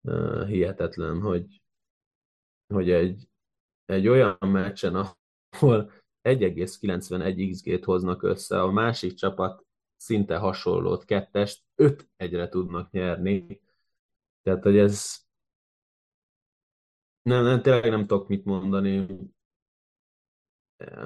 [0.00, 1.62] uh, hihetetlen, hogy,
[2.66, 3.28] hogy egy,
[3.84, 4.94] egy olyan meccsen,
[5.50, 9.66] ahol 1,91 XG-t hoznak össze, a másik csapat
[9.96, 13.60] szinte hasonlót, kettest, 5 egyre tudnak nyerni.
[14.42, 15.16] Tehát, hogy ez
[17.22, 19.06] nem, nem, tényleg nem tudok mit mondani.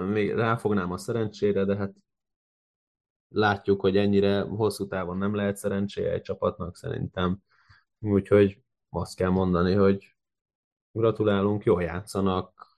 [0.08, 1.94] Még ráfognám a szerencsére, de hát
[3.28, 7.42] látjuk, hogy ennyire hosszú távon nem lehet szerencséje egy csapatnak szerintem.
[7.98, 10.16] Úgyhogy azt kell mondani, hogy
[10.92, 12.75] gratulálunk, jól játszanak,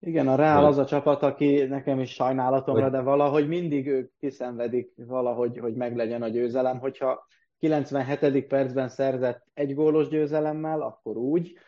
[0.00, 4.92] igen, a Real az a csapat, aki nekem is sajnálatomra, de valahogy mindig ők kiszenvedik
[4.96, 6.78] valahogy, hogy meglegyen a győzelem.
[6.78, 7.26] Hogyha
[7.58, 8.46] 97.
[8.46, 11.58] percben szerzett egy gólos győzelemmel, akkor úgy.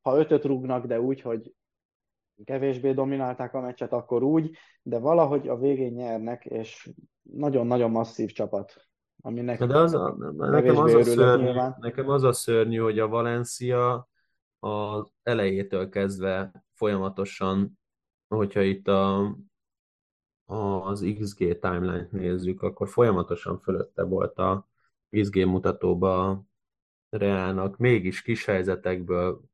[0.00, 1.52] Ha ötöt rúgnak, de úgy, hogy
[2.44, 4.50] kevésbé dominálták a meccset, akkor úgy,
[4.82, 6.90] de valahogy a végén nyernek, és
[7.22, 8.86] nagyon-nagyon masszív csapat.
[9.20, 14.08] Aminek de az a, nekem, az a szörnyű, nekem az a szörnyű, hogy a Valencia
[14.58, 17.77] az elejétől kezdve folyamatosan,
[18.28, 19.34] hogyha itt a,
[20.44, 24.68] az XG timeline-t nézzük, akkor folyamatosan fölötte volt a
[25.10, 26.42] XG mutatóba
[27.10, 29.48] Reálnak, mégis kis helyzetekből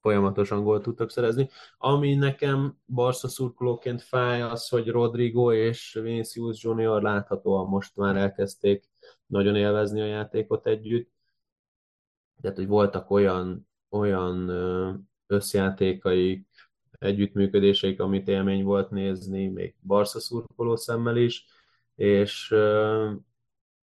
[0.00, 1.48] folyamatosan gólt tudtak szerezni.
[1.78, 8.88] Ami nekem Barca szurkolóként fáj az, hogy Rodrigo és Vinicius Junior láthatóan most már elkezdték
[9.26, 11.10] nagyon élvezni a játékot együtt.
[12.40, 14.50] Tehát, hogy voltak olyan, olyan
[15.26, 16.48] összjátékaik,
[17.02, 21.44] együttműködéseik, amit élmény volt nézni, még Barca szurkoló szemmel is,
[21.94, 22.54] és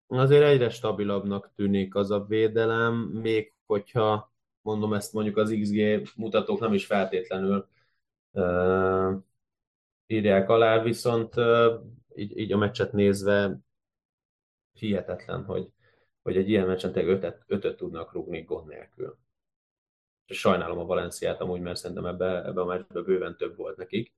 [0.08, 6.60] azért egyre stabilabbnak tűnik az a védelem, még hogyha mondom ezt mondjuk az XG mutatók
[6.60, 7.68] nem is feltétlenül
[8.32, 9.14] uh,
[10.08, 11.34] írják alá, viszont
[12.16, 13.60] így, így a meccset nézve
[14.74, 15.72] hihetetlen, hogy,
[16.22, 19.18] hogy egy ilyen meccsen tényleg ötöt, ötöt tudnak rúgni gond nélkül.
[20.30, 24.14] Sajnálom a Valenciát amúgy, mert szerintem ebbe, ebbe a meccsben bőven több volt nekik.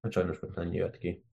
[0.00, 1.24] Hát sajnos most ennyi jött ki.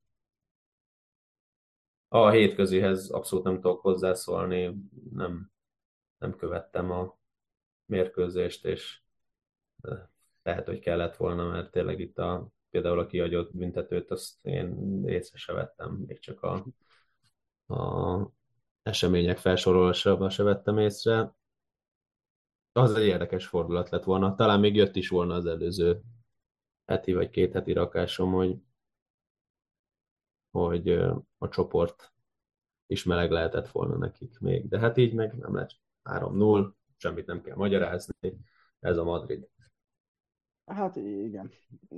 [2.07, 4.75] A hétközihez abszolút nem tudok hozzászólni,
[5.11, 5.51] nem,
[6.17, 7.17] nem követtem a
[7.85, 9.01] mérkőzést, és
[10.43, 15.37] lehet, hogy kellett volna, mert tényleg itt a, például a kiadott büntetőt, azt én észre
[15.37, 16.65] se vettem, még csak a,
[17.73, 18.31] a
[18.83, 21.35] események felsorolásában se vettem észre.
[22.77, 24.35] Az egy érdekes fordulat lett volna.
[24.35, 26.01] Talán még jött is volna az előző
[26.85, 28.57] heti vagy két heti rakásom, hogy,
[30.51, 30.89] hogy
[31.37, 32.13] a csoport
[32.85, 34.67] is meleg lehetett volna nekik még.
[34.67, 35.69] De hát így meg nem lett
[36.03, 38.37] 3-0, semmit nem kell magyarázni,
[38.79, 39.47] ez a Madrid.
[40.65, 41.51] Hát igen.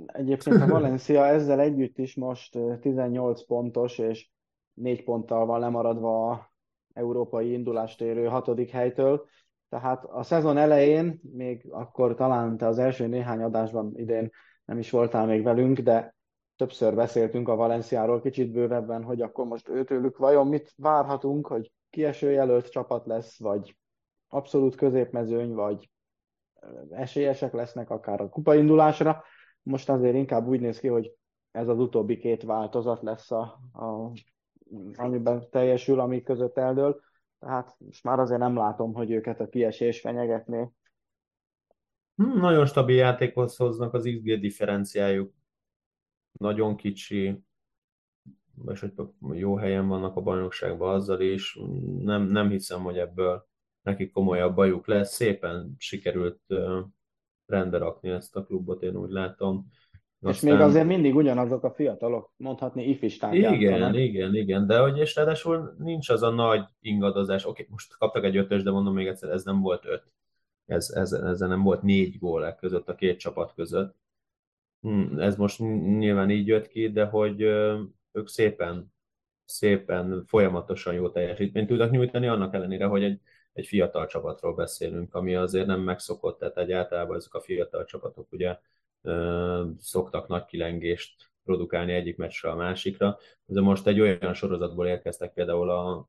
[0.06, 4.30] Egyébként a Valencia ezzel együtt is most 18 pontos, és
[4.74, 6.52] 4 ponttal van lemaradva a
[6.92, 9.28] európai indulást érő hatodik helytől.
[9.70, 14.30] Tehát a szezon elején, még akkor talán te az első néhány adásban idén
[14.64, 16.14] nem is voltál még velünk, de
[16.56, 22.30] többször beszéltünk a Valenciáról kicsit bővebben, hogy akkor most őtőlük vajon mit várhatunk, hogy kieső
[22.30, 23.76] jelölt csapat lesz, vagy
[24.28, 25.90] abszolút középmezőny, vagy
[26.90, 29.24] esélyesek lesznek akár a kupaindulásra.
[29.62, 31.12] Most azért inkább úgy néz ki, hogy
[31.50, 34.12] ez az utóbbi két változat lesz, a, a,
[34.94, 37.00] amiben teljesül, ami között eldől.
[37.40, 40.68] Tehát most már azért nem látom, hogy őket a kiesés fenyegetné.
[42.14, 45.32] Hmm, nagyon stabil játékhoz hoznak, az XG differenciájuk
[46.32, 47.44] nagyon kicsi,
[48.66, 48.92] és hogy
[49.32, 51.58] jó helyen vannak a bajnokságban azzal is.
[51.98, 53.48] Nem, nem hiszem, hogy ebből
[53.82, 55.14] nekik komolyabb bajuk lesz.
[55.14, 56.40] Szépen sikerült
[57.46, 59.70] rendbe rakni ezt a klubot, én úgy látom.
[60.22, 60.50] Aztán...
[60.50, 63.96] És még azért mindig ugyanazok a fiatalok, mondhatni ifistán Igen, játszanak.
[63.96, 67.46] igen, igen, de hogy és ráadásul nincs az a nagy ingadozás.
[67.46, 70.02] Oké, most kaptak egy ötös, de mondom még egyszer, ez nem volt öt.
[70.66, 73.96] Ez, ez, ez nem volt négy gól között a két csapat között.
[74.80, 75.58] Hm, ez most
[75.98, 77.40] nyilván így jött ki, de hogy
[78.12, 78.92] ők szépen,
[79.44, 83.20] szépen folyamatosan jó teljesítményt tudnak nyújtani, annak ellenére, hogy egy
[83.52, 88.32] egy fiatal csapatról beszélünk, ami azért nem megszokott, tehát egy általában ezek a fiatal csapatok
[88.32, 88.58] ugye
[89.78, 93.18] szoktak nagy kilengést produkálni egyik meccsre a másikra.
[93.44, 96.08] De most egy olyan sorozatból érkeztek például a,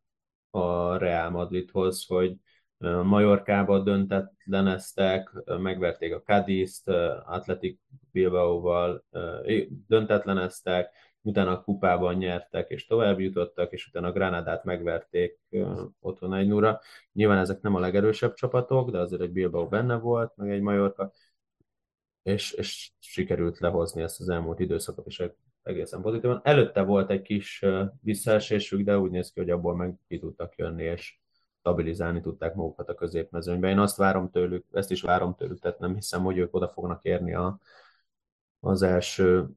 [0.50, 2.36] a Real Madridhoz, hogy
[3.04, 6.88] Majorkába döntetleneztek, megverték a Cadiz-t,
[7.26, 7.80] Athletic
[8.12, 9.06] Bilbao-val
[9.88, 15.40] döntetleneztek, utána a kupában nyertek és tovább jutottak, és utána a Granadát megverték
[16.00, 16.80] otthon egy núra.
[17.14, 21.12] Nyilván ezek nem a legerősebb csapatok, de azért egy Bilbao benne volt, meg egy Majorka,
[22.24, 25.24] és, és sikerült lehozni ezt az elmúlt időszakot, és
[25.64, 26.42] egészen pozitívan.
[26.44, 27.66] Előtte volt egy kis
[28.02, 31.20] visszaesésük, de úgy néz ki, hogy abból meg ki tudtak jönni, és
[31.60, 33.70] stabilizálni tudták magukat a középmezőnyben.
[33.70, 37.04] Én azt várom tőlük, ezt is várom tőlük, tehát nem hiszem, hogy ők oda fognak
[37.04, 37.60] érni a,
[38.60, 39.50] az első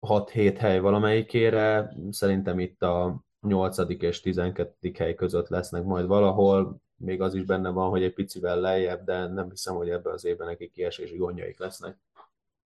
[0.00, 1.96] 6-7 hely valamelyikére.
[2.10, 3.78] Szerintem itt a 8.
[4.02, 4.92] és 12.
[4.98, 6.80] hely között lesznek majd valahol.
[7.04, 10.24] Még az is benne van, hogy egy picivel lejjebb, de nem hiszem, hogy ebben az
[10.24, 11.96] évben nekik kiesési gondjaik lesznek.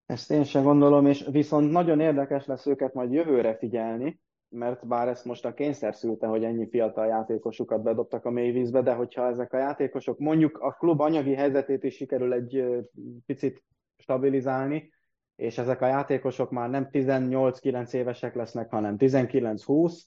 [0.06, 5.08] Ezt én sem gondolom, és viszont nagyon érdekes lesz őket majd jövőre figyelni, mert bár
[5.08, 9.52] ezt most a kényszer szülte, hogy ennyi fiatal játékosukat bedobtak a mélyvízbe, de hogyha ezek
[9.52, 12.64] a játékosok mondjuk a klub anyagi helyzetét is sikerül egy
[13.26, 13.64] picit
[13.96, 14.92] stabilizálni,
[15.36, 20.00] és ezek a játékosok már nem 18-9 évesek lesznek, hanem 19-20,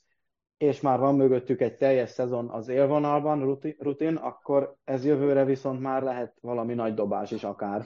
[0.60, 6.04] és már van mögöttük egy teljes szezon az élvonalban, rutin, akkor ez jövőre viszont már
[6.04, 7.86] lehet valami nagy dobás is akár.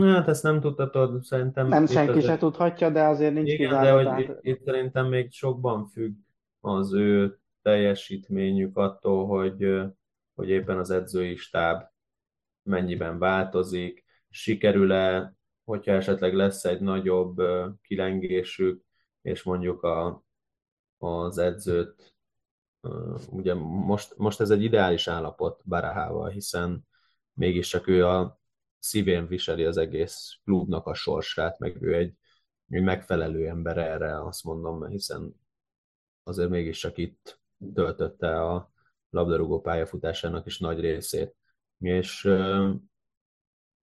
[0.00, 1.68] Hát ezt nem tudhatod, szerintem.
[1.68, 2.26] Nem senki azért...
[2.26, 4.02] se tudhatja, de azért nincs Igen, kizárva.
[4.02, 4.44] de hogy tehát...
[4.44, 6.14] itt szerintem még sokban függ
[6.60, 9.82] az ő teljesítményük attól, hogy,
[10.34, 11.82] hogy éppen az edzői stáb
[12.62, 15.34] mennyiben változik, sikerül-e,
[15.64, 17.36] hogyha esetleg lesz egy nagyobb
[17.82, 18.82] kilengésük,
[19.22, 20.24] és mondjuk a,
[21.02, 22.14] az edzőt,
[23.30, 26.86] ugye most, most ez egy ideális állapot Barahával, hiszen
[27.32, 28.40] mégiscsak ő a
[28.78, 32.14] szívén viseli az egész klubnak a sorsát, meg ő egy,
[32.68, 35.34] egy megfelelő ember erre, azt mondom, hiszen
[36.22, 37.40] azért mégiscsak itt
[37.74, 38.72] töltötte a
[39.10, 41.36] labdarúgó pályafutásának is nagy részét.
[41.78, 42.22] És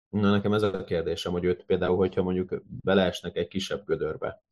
[0.10, 4.44] na, nekem ez a kérdésem, hogy őt például, hogyha mondjuk beleesnek egy kisebb gödörbe,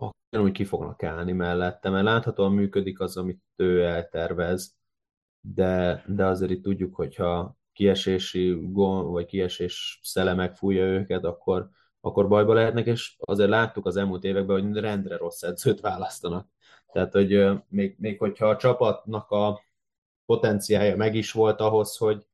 [0.00, 4.76] akkor úgy ki fognak állni mellette, mert láthatóan működik az, amit ő eltervez,
[5.40, 11.68] de, de azért itt tudjuk, hogyha kiesési gond, vagy kiesés szele megfújja őket, akkor,
[12.00, 16.48] akkor bajba lehetnek, és azért láttuk az elmúlt években, hogy rendre rossz edzőt választanak.
[16.92, 19.60] Tehát, hogy még, még hogyha a csapatnak a
[20.26, 22.26] potenciája meg is volt ahhoz, hogy,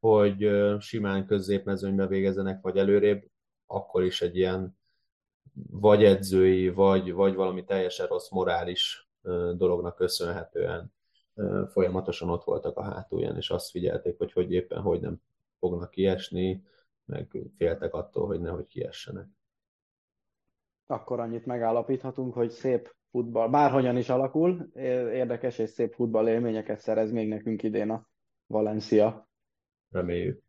[0.00, 0.50] hogy
[0.80, 3.24] simán középmezőnybe végezzenek, vagy előrébb,
[3.66, 4.76] akkor is egy ilyen
[5.70, 9.08] vagy edzői, vagy, vagy valami teljesen rossz morális
[9.56, 10.92] dolognak köszönhetően
[11.68, 15.20] folyamatosan ott voltak a hátulján, és azt figyelték, hogy hogy éppen hogy nem
[15.58, 16.64] fognak kiesni,
[17.04, 19.28] meg féltek attól, hogy nehogy kiessenek.
[20.86, 24.70] Akkor annyit megállapíthatunk, hogy szép futball, bárhogyan is alakul,
[25.12, 28.08] érdekes és szép futball élményeket szerez még nekünk idén a
[28.46, 29.28] Valencia.
[29.90, 30.42] Reméljük.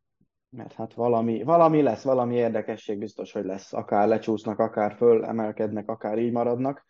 [0.56, 3.74] Mert hát valami, valami lesz, valami érdekesség biztos, hogy lesz.
[3.74, 6.86] Akár lecsúsznak, akár föl emelkednek, akár így maradnak.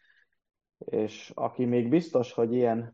[0.78, 2.93] És aki még biztos, hogy ilyen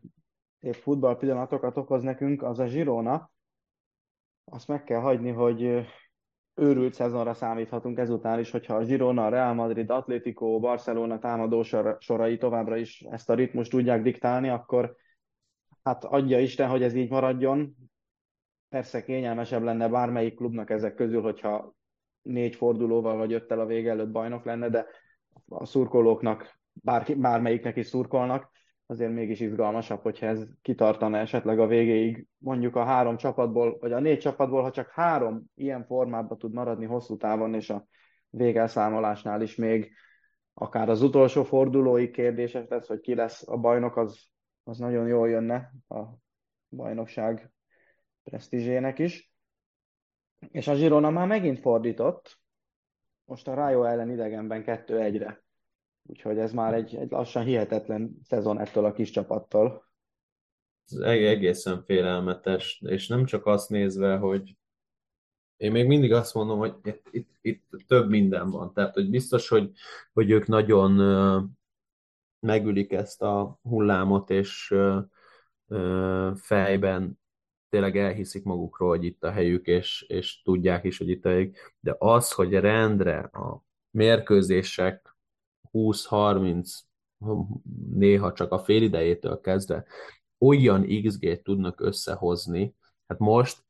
[0.60, 3.30] épp futball pillanatokat okoz nekünk, az a Girona.
[4.44, 5.86] Azt meg kell hagyni, hogy
[6.54, 11.62] őrült szezonra számíthatunk ezután is, hogyha a Girona, Real Madrid, Atlético, Barcelona támadó
[11.98, 14.96] sorai továbbra is ezt a ritmust tudják diktálni, akkor
[15.82, 17.76] hát adja Isten, hogy ez így maradjon.
[18.72, 21.74] Persze kényelmesebb lenne bármelyik klubnak ezek közül, hogyha
[22.22, 24.86] négy fordulóval vagy öttel a vége előtt bajnok lenne, de
[25.48, 28.50] a szurkolóknak bárki, bármelyiknek is szurkolnak
[28.86, 34.00] azért mégis izgalmasabb, hogyha ez kitartana esetleg a végéig, mondjuk a három csapatból, vagy a
[34.00, 37.86] négy csapatból, ha csak három ilyen formában tud maradni hosszú távon, és a
[38.30, 39.92] végelszámolásnál is még
[40.54, 44.24] akár az utolsó fordulói kérdéses lesz, hogy ki lesz a bajnok, az,
[44.64, 46.02] az nagyon jól jönne a
[46.68, 47.52] bajnokság
[48.22, 49.32] presztízsének is.
[50.50, 52.40] És a Girona már megint fordított,
[53.24, 55.42] most a Rayo ellen idegenben 2-1-re.
[56.02, 59.90] Úgyhogy ez már egy, egy lassan hihetetlen szezon ettől a kis csapattól.
[60.84, 64.56] Ez egészen félelmetes, és nem csak azt nézve, hogy
[65.56, 68.72] én még mindig azt mondom, hogy itt, itt, itt több minden van.
[68.72, 69.72] Tehát, hogy biztos, hogy,
[70.12, 70.90] hogy ők nagyon
[72.40, 74.74] megülik ezt a hullámot, és
[76.34, 77.20] fejben
[77.72, 81.56] tényleg elhiszik magukról, hogy itt a helyük, és, és tudják is, hogy itt a helyük.
[81.80, 85.16] De az, hogy rendre a mérkőzések
[85.72, 86.78] 20-30,
[87.94, 89.84] néha csak a fél idejétől kezdve
[90.38, 92.74] olyan XG-t tudnak összehozni,
[93.06, 93.64] hát most,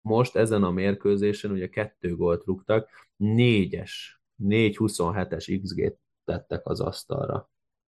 [0.00, 7.50] most ezen a mérkőzésen ugye kettő gólt rúgtak, négyes, 4-27-es XG-t tettek az asztalra.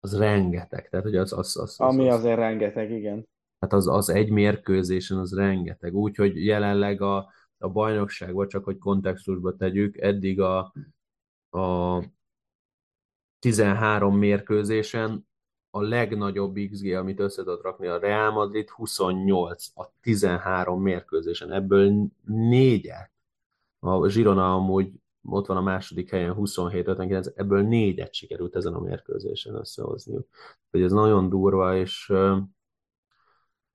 [0.00, 0.88] Az rengeteg.
[0.88, 3.28] Tehát, hogy az, az, az, az, Ami az, azért rengeteg, igen.
[3.60, 5.94] Hát az, az egy mérkőzésen az rengeteg.
[5.94, 10.72] Úgyhogy jelenleg a, a bajnokságban, csak hogy kontextusba tegyük, eddig a,
[11.50, 12.02] a
[13.38, 15.26] 13 mérkőzésen
[15.70, 21.52] a legnagyobb XG, amit össze tudott rakni a Real Madrid, 28 a 13 mérkőzésen.
[21.52, 23.10] Ebből négyet.
[23.78, 24.92] A Girona amúgy
[25.22, 30.28] ott van a második helyen 27-59, ebből négyet sikerült ezen a mérkőzésen összehozniuk.
[30.70, 32.12] Hogy ez nagyon durva, és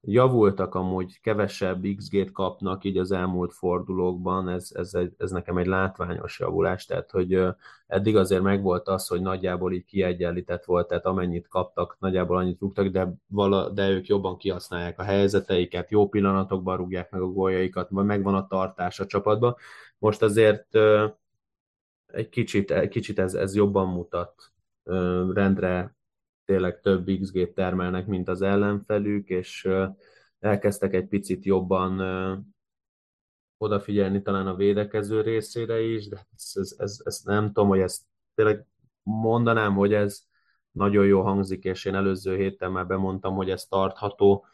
[0.06, 5.66] javultak amúgy, kevesebb XG-t kapnak így az elmúlt fordulókban, ez, ez, egy, ez nekem egy
[5.66, 7.46] látványos javulás, tehát hogy
[7.88, 12.88] eddig azért megvolt az, hogy nagyjából így kiegyenlített volt, tehát amennyit kaptak, nagyjából annyit rúgtak,
[12.88, 18.06] de, vala, de ők jobban kihasználják a helyzeteiket, jó pillanatokban rúgják meg a góljaikat, vagy
[18.06, 19.56] megvan a tartás a csapatban.
[19.98, 20.78] Most azért
[22.08, 24.52] egy kicsit, egy kicsit ez, ez jobban mutat
[25.34, 25.96] rendre
[26.46, 29.70] tényleg több XG-t termelnek, mint az ellenfelük, és
[30.40, 32.00] elkezdtek egy picit jobban
[33.58, 38.04] odafigyelni talán a védekező részére is, de ez, ez, ez, ez nem tudom, hogy ezt
[38.36, 38.66] tényleg
[39.04, 40.24] mondanám, hogy ez
[40.72, 44.46] nagyon jó hangzik, és én előző héten már bemondtam, hogy ez tartható.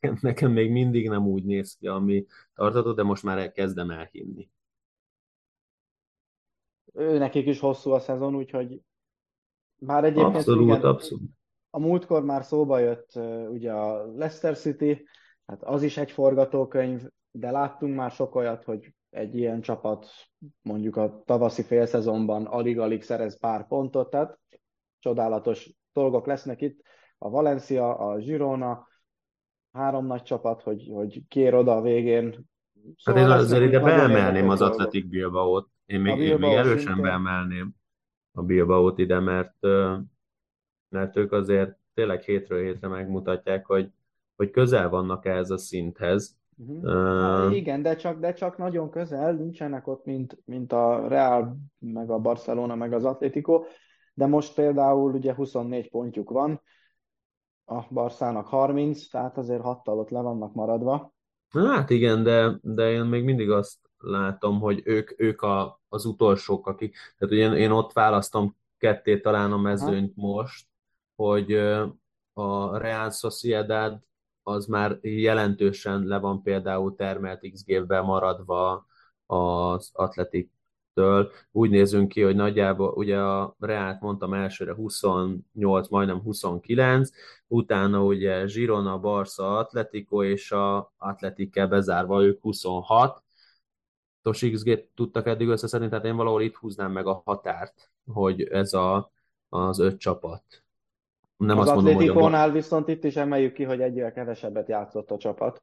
[0.20, 4.50] Nekem még mindig nem úgy néz ki, ami tartható, de most már kezdem elhinni.
[6.92, 8.80] Ő nekik is hosszú a szezon, úgyhogy
[9.86, 11.30] már egyébként abszolút, igen, abszolút.
[11.70, 13.12] A múltkor már szóba jött
[13.48, 15.06] ugye a Leicester City,
[15.46, 20.06] hát az is egy forgatókönyv, de láttunk már sok olyat, hogy egy ilyen csapat
[20.62, 24.38] mondjuk a tavaszi félszezonban alig-alig szerez pár pontot, tehát
[24.98, 26.80] csodálatos dolgok lesznek itt.
[27.18, 28.88] A Valencia, a Girona,
[29.72, 32.50] három nagy csapat, hogy, hogy kér oda a végén.
[32.96, 35.68] Szóval hát én azért ide beemelném az Atletic Bilbao-t.
[35.86, 37.02] Én még, én még erősen szintén.
[37.02, 37.74] beemelném
[38.32, 39.56] a Bilbao-t ide, mert,
[40.88, 43.90] mert ők azért tényleg hétről hétre megmutatják, hogy,
[44.36, 46.36] hogy közel vannak ehhez a szinthez.
[46.56, 47.46] Uh-huh.
[47.46, 52.10] Uh, igen, de csak, de csak nagyon közel, nincsenek ott, mint, mint a Real, meg
[52.10, 53.62] a Barcelona, meg az Atlético,
[54.14, 56.60] de most például ugye 24 pontjuk van,
[57.64, 61.14] a Barszának 30, tehát azért hattal ott le vannak maradva.
[61.48, 66.66] Hát igen, de, de én még mindig azt látom, hogy ők, ők a, az utolsók,
[66.66, 70.66] akik, tehát ugye én, én ott választom ketté talán a mezőnyt most,
[71.14, 71.52] hogy
[72.32, 74.00] a Real Sociedad
[74.42, 78.86] az már jelentősen le van például termelt XG-vel maradva
[79.26, 81.30] az Atletik-től.
[81.50, 87.10] Úgy nézünk ki, hogy nagyjából ugye a Reált mondtam elsőre 28, majdnem 29,
[87.46, 93.21] utána ugye Girona, Barca, Atletico és a Atletikkel bezárva ők 26,
[94.22, 98.72] tos XG tudtak eddig összeszedni, tehát én valahol itt húznám meg a határt, hogy ez
[98.72, 99.12] a,
[99.48, 100.44] az öt csapat.
[101.36, 102.50] Nem az azt mondom, hogy a...
[102.50, 105.62] viszont itt is emeljük ki, hogy egyre kevesebbet játszott a csapat.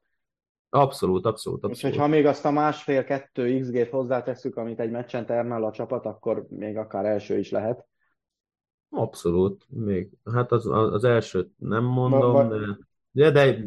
[0.68, 1.84] Abszolút, abszolút, abszolút.
[1.84, 6.46] Úgyhogy ha még azt a másfél-kettő XG-t hozzátesszük, amit egy meccsen termel a csapat, akkor
[6.48, 7.86] még akár első is lehet.
[8.90, 10.10] Abszolút, még.
[10.32, 12.56] Hát az, az elsőt nem mondom, ba, ba...
[12.58, 12.78] de
[13.12, 13.64] de, de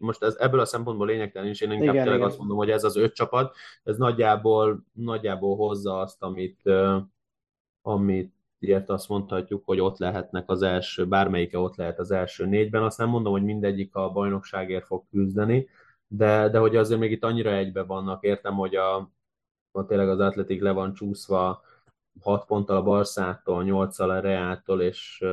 [0.00, 2.30] most ez, ebből a szempontból lényegtelen is, én inkább igen, tényleg igen.
[2.30, 6.70] azt mondom, hogy ez az öt csapat, ez nagyjából, nagyjából hozza azt, amit,
[7.82, 12.82] amit ilyet azt mondhatjuk, hogy ott lehetnek az első, bármelyike ott lehet az első négyben.
[12.82, 15.68] Azt nem mondom, hogy mindegyik a bajnokságért fog küzdeni,
[16.06, 18.96] de, de hogy azért még itt annyira egybe vannak, értem, hogy a,
[19.70, 21.62] a tényleg az Atletik le van csúszva
[22.20, 25.24] 6 ponttal a Barszától, 8-al a Reától, és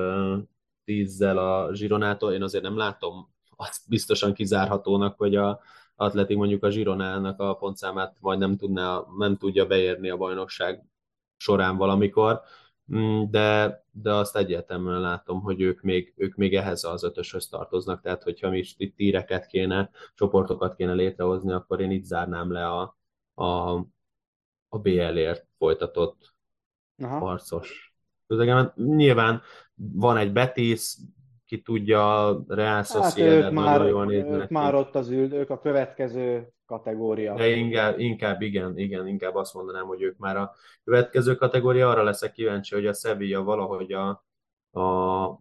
[0.86, 2.34] 10-zel a Zsironától.
[2.34, 3.33] Én azért nem látom
[3.68, 5.60] azt biztosan kizárhatónak, hogy a
[5.96, 10.84] Atletik mondjuk a Zsironának a pontszámát majd nem, tudná, nem tudja beérni a bajnokság
[11.38, 12.42] során valamikor,
[12.94, 18.02] mm, de, de azt egyértelműen látom, hogy ők még, ők még ehhez az ötöshöz tartoznak,
[18.02, 22.98] tehát hogyha mi itt tíreket kéne, csoportokat kéne létrehozni, akkor én itt zárnám le a,
[23.34, 23.78] a,
[24.70, 26.34] a BL-ért folytatott
[26.98, 27.18] Aha.
[27.18, 27.96] harcos
[28.28, 28.76] közegemet.
[28.76, 29.42] Nyilván
[29.76, 30.96] van egy Betis,
[31.54, 35.60] ki tudja, Real Sociedad hát ők már, jól ők már ott az ül, ők a
[35.60, 37.34] következő kategória.
[37.34, 41.90] De inkább, inkább igen, igen, inkább azt mondanám, hogy ők már a következő kategória.
[41.90, 44.10] Arra leszek kíváncsi, hogy a Sevilla valahogy a,
[44.80, 45.40] a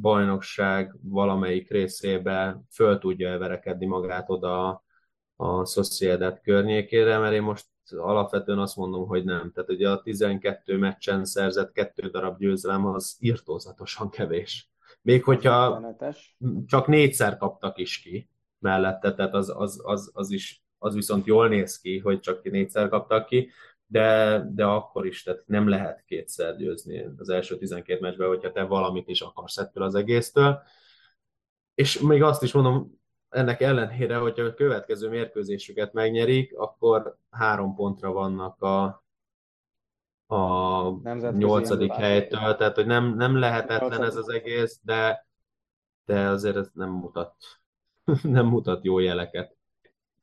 [0.00, 4.84] bajnokság valamelyik részébe föl tudja verekedni magát oda
[5.36, 9.52] a Sociedad környékére, mert én most alapvetően azt mondom, hogy nem.
[9.54, 14.73] Tehát ugye a 12 meccsen szerzett kettő darab győzelem az írtózatosan kevés.
[15.04, 15.94] Még hogyha
[16.66, 21.48] csak négyszer kaptak is ki mellette, tehát az, az, az, az is az viszont jól
[21.48, 23.50] néz ki, hogy csak négyszer kaptak ki,
[23.86, 28.62] de, de akkor is, tehát nem lehet kétszer győzni az első 12 meccsben, hogyha te
[28.62, 30.62] valamit is akarsz ettől az egésztől.
[31.74, 38.12] És még azt is mondom, ennek ellenére, hogyha a következő mérkőzésüket megnyerik, akkor három pontra
[38.12, 39.03] vannak a,
[40.34, 45.26] a nyolcadik helytől, tehát hogy nem, nem lehetetlen ez az egész, de,
[46.04, 47.34] de azért ez nem mutat,
[48.22, 49.56] nem mutat jó jeleket.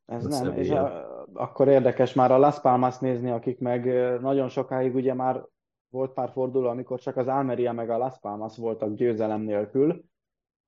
[0.05, 3.85] Ez nem, és a, akkor érdekes már a Las Palmas nézni, akik meg
[4.21, 5.45] nagyon sokáig ugye már
[5.89, 10.03] volt pár forduló, amikor csak az Almeria meg a Las Palmas voltak győzelem nélkül.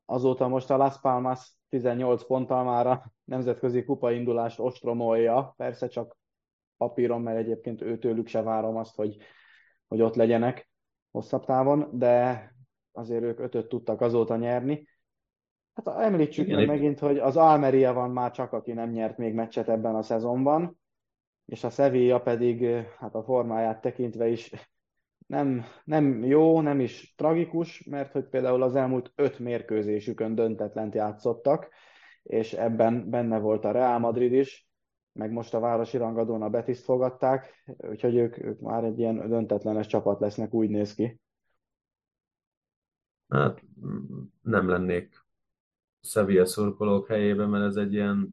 [0.05, 6.17] Azóta most a Las Palmas 18 ponttal már a nemzetközi kupaindulást ostromolja, persze csak
[6.77, 9.17] papíron, mert egyébként őtőlük se várom azt, hogy,
[9.87, 10.69] hogy ott legyenek
[11.11, 12.47] hosszabb távon, de
[12.91, 14.87] azért ők ötöt tudtak azóta nyerni.
[15.73, 19.69] Hát említsük meg megint, hogy az Almeria van már csak, aki nem nyert még meccset
[19.69, 20.79] ebben a szezonban,
[21.45, 22.65] és a Sevilla pedig
[22.97, 24.51] hát a formáját tekintve is
[25.27, 31.69] nem, nem jó, nem is tragikus, mert hogy például az elmúlt öt mérkőzésükön döntetlent játszottak,
[32.23, 34.67] és ebben benne volt a Real Madrid is,
[35.13, 39.87] meg most a városi rangadón a Betiszt fogadták, úgyhogy ők, ők már egy ilyen döntetlenes
[39.87, 41.19] csapat lesznek, úgy néz ki.
[43.27, 43.63] Hát
[44.41, 45.25] nem lennék
[46.01, 48.29] Sevilla szurkolók helyében, mert ez egy ilyen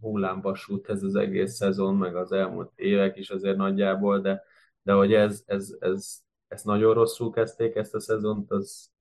[0.00, 4.42] hullámvasút ez az egész szezon, meg az elmúlt évek is azért nagyjából, de,
[4.82, 8.92] de hogy ez, ez, ez, ez nagyon rosszul kezdték ezt a szezont, az,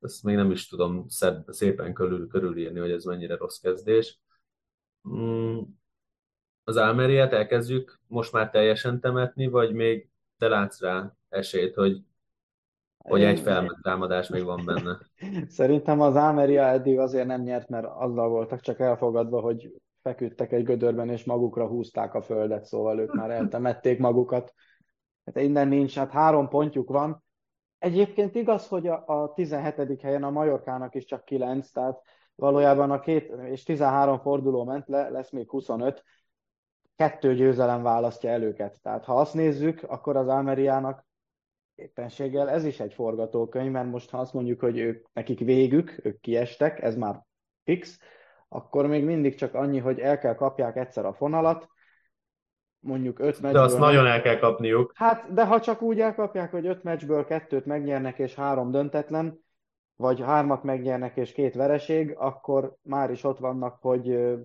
[0.00, 1.04] ezt még nem is tudom
[1.46, 4.20] szépen körül, körülírni, hogy ez mennyire rossz kezdés.
[6.68, 10.08] Az Almeriát elkezdjük most már teljesen temetni, vagy még
[10.38, 12.02] te látsz rá esélyt, hogy
[12.98, 14.98] hogy egy felment támadás még van benne.
[15.58, 20.64] Szerintem az Almeria eddig azért nem nyert, mert azzal voltak csak elfogadva, hogy feküdtek egy
[20.64, 24.54] gödörben, és magukra húzták a földet, szóval ők már eltemették magukat.
[25.24, 27.24] Hát innen nincs, hát három pontjuk van.
[27.78, 30.00] Egyébként igaz, hogy a, a 17.
[30.00, 32.00] helyen a Majorkának is csak 9, tehát
[32.34, 36.04] valójában a két és 13 forduló ment le, lesz még 25,
[36.98, 38.78] kettő győzelem választja el őket.
[38.82, 41.06] Tehát ha azt nézzük, akkor az Almeriának
[41.74, 46.20] éppenséggel ez is egy forgatókönyv, mert most ha azt mondjuk, hogy ők, nekik végük, ők
[46.20, 47.22] kiestek, ez már
[47.64, 47.98] fix,
[48.48, 51.68] akkor még mindig csak annyi, hogy el kell kapják egyszer a fonalat,
[52.78, 53.52] mondjuk öt meccsből...
[53.52, 54.92] De azt nagyon el kell kapniuk.
[54.94, 59.44] Hát, de ha csak úgy elkapják, hogy öt meccsből kettőt megnyernek és három döntetlen,
[59.96, 64.36] vagy hármat megnyernek és két vereség, akkor már is ott vannak, hogy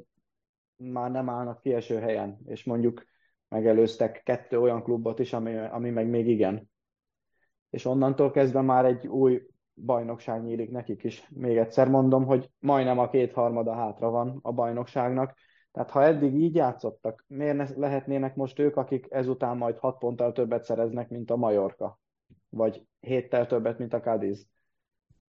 [0.91, 3.03] már nem állnak kieső helyen, és mondjuk
[3.47, 6.71] megelőztek kettő olyan klubot is, ami, ami meg még igen
[7.73, 9.41] és onnantól kezdve már egy új
[9.75, 11.27] bajnokság nyílik nekik is.
[11.29, 15.33] Még egyszer mondom, hogy majdnem a kétharmada hátra van a bajnokságnak,
[15.71, 20.31] tehát ha eddig így játszottak, miért ne lehetnének most ők, akik ezután majd hat ponttal
[20.31, 21.99] többet szereznek, mint a Majorka?
[22.49, 24.47] Vagy héttel többet, mint a Cadiz?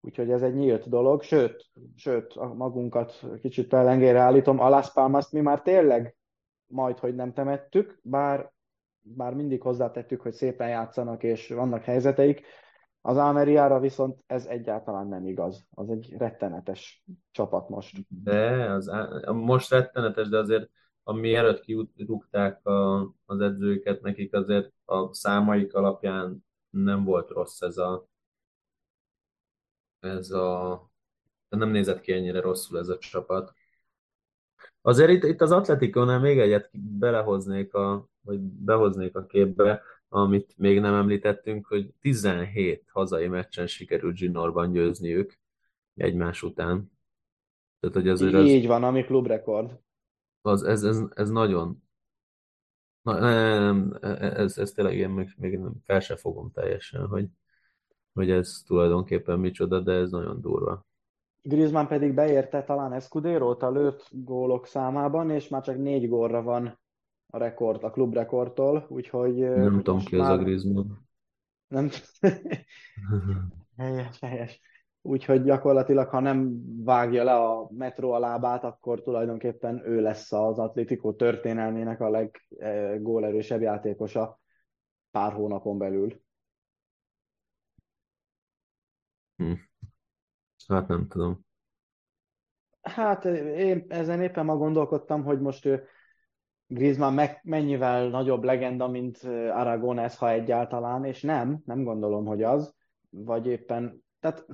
[0.04, 5.40] Úgyhogy ez egy nyílt dolog, sőt, sőt magunkat kicsit pellengére állítom, a Las Palmas mi
[5.40, 6.16] már tényleg
[6.66, 8.52] majd, hogy nem temettük, bár
[9.04, 12.42] bár mindig hozzátettük, hogy szépen játszanak és vannak helyzeteik,
[13.00, 15.66] az Almeriára viszont ez egyáltalán nem igaz.
[15.70, 18.06] Az egy rettenetes csapat most.
[18.08, 18.90] De, az,
[19.32, 20.70] most rettenetes, de azért
[21.02, 21.60] ami előtt
[21.94, 22.60] kirúgták
[23.24, 28.06] az edzőket, nekik azért a számaik alapján nem volt rossz ez a
[30.04, 30.90] ez a
[31.48, 33.52] nem nézett ki ennyire rosszul ez a csapat.
[34.82, 40.80] Azért itt, itt az Atletikónál még egyet belehoznék a, vagy behoznék a képbe, amit még
[40.80, 45.38] nem említettünk, hogy 17 hazai meccsen sikerült Ginorban győzniük
[45.94, 46.92] egymás után.
[47.80, 49.78] Tehát, hogy azért az, Így van, ami klubrekord.
[50.40, 51.82] Az, ez, ez, ez nagyon
[53.04, 57.28] Na, nem, ez, ez tényleg én még, még nem, fel se fogom teljesen, hogy,
[58.14, 60.86] hogy ez tulajdonképpen micsoda, de ez nagyon durva.
[61.42, 66.78] Griezmann pedig beérte talán Escudero-t a lőtt gólok számában, és már csak négy gólra van
[67.26, 69.34] a rekord, a klubrekordtól, úgyhogy...
[69.34, 70.32] Nem tudom ki már...
[70.32, 70.86] az a Griezmann.
[71.68, 71.88] Nem
[73.76, 74.60] helyes, helyes.
[75.02, 80.58] Úgyhogy gyakorlatilag, ha nem vágja le a metró a lábát, akkor tulajdonképpen ő lesz az
[80.58, 84.40] Atlético történelmének a leggólerősebb játékosa
[85.10, 86.23] pár hónapon belül.
[89.36, 89.52] Hm.
[90.68, 91.46] Hát nem tudom.
[92.82, 95.86] Hát én ezen éppen ma gondolkodtam, hogy most ő
[96.66, 99.18] Griezmann meg, mennyivel nagyobb legenda, mint
[99.50, 102.74] Aragones, ha egyáltalán, és nem, nem gondolom, hogy az,
[103.10, 104.46] vagy éppen, tehát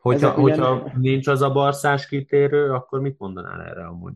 [0.00, 0.92] Hogyha, hogyha ugyan...
[0.96, 4.14] nincs az a barszás kitérő, akkor mit mondanál erre amúgy?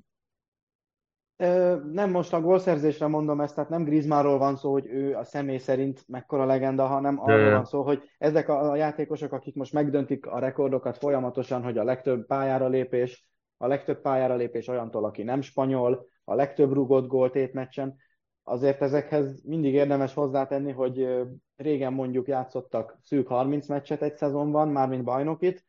[1.92, 5.58] Nem most a gólszerzésre mondom ezt, tehát nem Griezmannról van szó, hogy ő a személy
[5.58, 7.20] szerint mekkora legenda, hanem De...
[7.22, 11.84] arról van szó, hogy ezek a játékosok, akik most megdöntik a rekordokat folyamatosan, hogy a
[11.84, 13.26] legtöbb pályára lépés,
[13.56, 17.96] a legtöbb pályára lépés olyantól, aki nem spanyol, a legtöbb rugott gólt étmeccsen,
[18.42, 21.08] azért ezekhez mindig érdemes hozzátenni, hogy
[21.56, 25.64] régen mondjuk játszottak szűk 30 meccset egy szezonban, mármint bajnokit,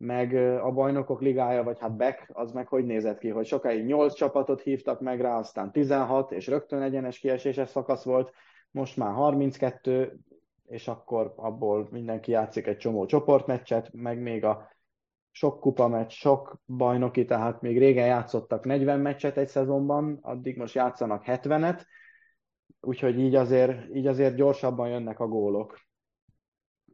[0.00, 4.14] meg a bajnokok ligája, vagy hát Beck, az meg hogy nézett ki, hogy sokáig 8
[4.14, 8.32] csapatot hívtak meg rá, aztán 16, és rögtön egyenes kieséses szakasz volt,
[8.70, 10.18] most már 32,
[10.66, 14.68] és akkor abból mindenki játszik egy csomó csoportmeccset, meg még a
[15.30, 20.74] sok kupa meccs, sok bajnoki, tehát még régen játszottak 40 meccset egy szezonban, addig most
[20.74, 21.82] játszanak 70-et,
[22.80, 25.78] úgyhogy így azért, így azért gyorsabban jönnek a gólok.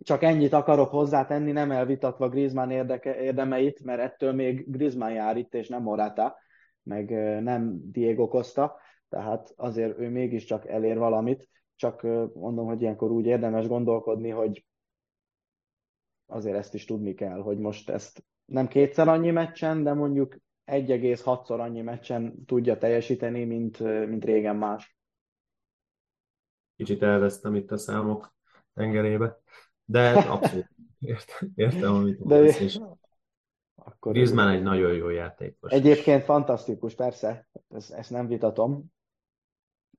[0.00, 5.54] Csak ennyit akarok hozzátenni, nem elvitatva Griezmann érdeke, érdemeit, mert ettől még Griezmann jár itt,
[5.54, 6.36] és nem Morata,
[6.82, 7.10] meg
[7.42, 8.76] nem Diego Costa,
[9.08, 12.02] tehát azért ő mégiscsak elér valamit, csak
[12.34, 14.66] mondom, hogy ilyenkor úgy érdemes gondolkodni, hogy
[16.26, 20.36] azért ezt is tudni kell, hogy most ezt nem kétszer annyi meccsen, de mondjuk
[20.66, 23.78] 1,6-szor annyi meccsen tudja teljesíteni, mint,
[24.08, 24.98] mint régen más.
[26.76, 28.34] Kicsit elvesztem itt a számok
[28.74, 29.40] tengerébe.
[29.86, 32.78] De abszolút értem, értem amit mondasz, és
[33.74, 35.72] akkor Griezmann egy nagyon jó játékos.
[35.72, 38.84] Egyébként fantasztikus, persze, ezt, ezt nem vitatom.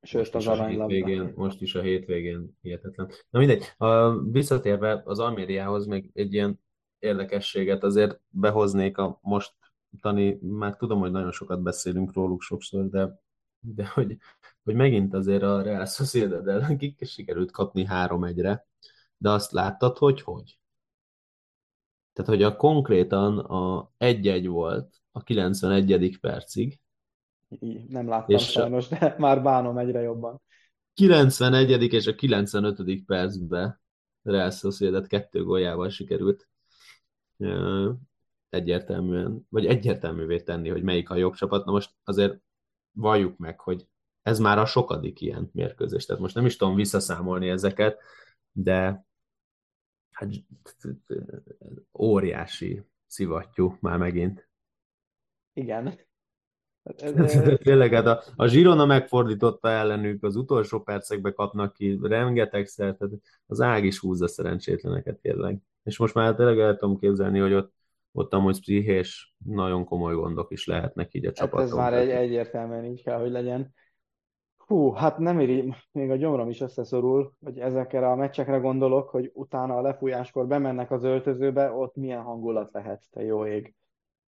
[0.02, 3.12] Sőt, az arany Most is a hétvégén hihetetlen.
[3.30, 6.60] Na mindegy, a, visszatérve az Almériához még egy ilyen
[7.00, 9.54] érdekességet azért behoznék a most
[10.02, 13.20] tani, már tudom, hogy nagyon sokat beszélünk róluk sokszor, de,
[13.60, 14.18] de hogy,
[14.64, 18.68] hogy megint azért a Real Sociedad ellen sikerült kapni három egyre,
[19.18, 20.60] de azt láttad, hogy hogy?
[22.14, 26.18] Tehát, hogy a konkrétan a 1-1 volt a 91.
[26.20, 26.80] percig.
[27.88, 30.42] Nem láttam és sajnos, de már bánom egyre jobban.
[30.94, 31.94] 91.
[31.94, 33.06] és a 95.
[33.06, 33.82] percben
[34.22, 36.50] Real Sociedad kettő góljával sikerült
[38.50, 41.66] egyértelműen, vagy egyértelművé tenni, hogy melyik a jobb csapat.
[41.66, 42.42] Na most azért
[42.92, 43.88] valljuk meg, hogy
[44.22, 46.06] ez már a sokadik ilyen mérkőzés.
[46.06, 48.02] Tehát most nem is tudom visszaszámolni ezeket,
[48.52, 49.07] de
[50.18, 50.30] hát
[52.00, 54.50] óriási szivattyú már megint.
[55.54, 56.00] Igen.
[57.64, 63.14] Tényleg, hát a, a Zsirona megfordította ellenük, az utolsó percekbe kapnak ki rengetegszer, tehát
[63.46, 65.58] az ág is húzza szerencsétleneket tényleg.
[65.84, 67.74] És most már tényleg el tudom képzelni, hogy ott,
[68.12, 71.60] ott amúgy pszichés, nagyon komoly gondok is lehetnek így a csapaton.
[71.60, 73.74] Hát ez már egy, egyértelműen így kell, hogy legyen.
[74.68, 79.32] Hú, hát nem éri, még a gyomrom is összeszorul, hogy ezekre a meccsekre gondolok, hogy
[79.34, 83.76] utána a lefújáskor bemennek az öltözőbe, ott milyen hangulat lehet, te jó ég.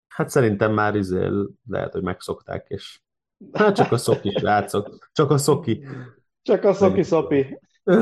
[0.08, 3.02] Hát szerintem már izél, lehet, hogy megszokták, és
[3.52, 5.86] hát csak a szoki látszok, csak a szoki.
[6.42, 7.60] Csak a szoki szopi.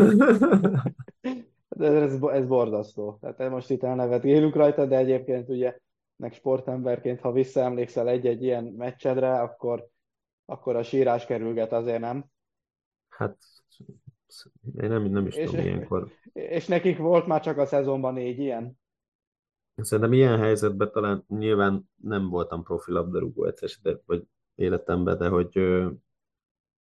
[1.69, 3.17] De ez, ez borzasztó.
[3.21, 3.83] Tehát most itt
[4.23, 5.77] élünk rajta, de egyébként ugye
[6.15, 9.87] meg sportemberként, ha visszaemlékszel egy-egy ilyen meccsedre, akkor
[10.49, 12.25] akkor a sírás kerülget azért nem.
[13.09, 13.37] Hát
[14.81, 16.11] én nem, nem is és, tudom ilyenkor.
[16.33, 18.79] És nekik volt már csak a szezonban négy ilyen?
[19.75, 24.23] Szerintem ilyen helyzetben talán nyilván nem voltam profi labdarúgó egyszer, de, vagy
[24.55, 25.49] életemben, de hogy,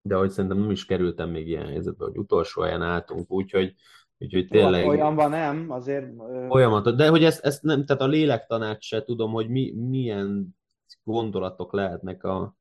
[0.01, 3.75] de hogy szerintem nem is kerültem még ilyen helyzetbe, hogy utolsó helyen álltunk, úgyhogy,
[4.17, 4.87] úgyhogy tényleg...
[4.87, 6.13] Olyanban nem, azért...
[6.49, 10.55] Olyanban, de hogy ezt, ezt nem, tehát a lélektanát se tudom, hogy mi, milyen
[11.03, 12.55] gondolatok lehetnek a,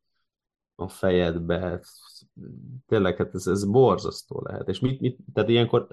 [0.77, 1.81] a fejedbe.
[2.87, 4.69] Tényleg, hát ez, ez borzasztó lehet.
[4.69, 5.89] És mit, mit, tehát ilyenkor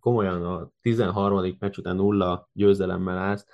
[0.00, 1.56] komolyan a 13.
[1.58, 3.46] meccs után nulla győzelemmel állsz,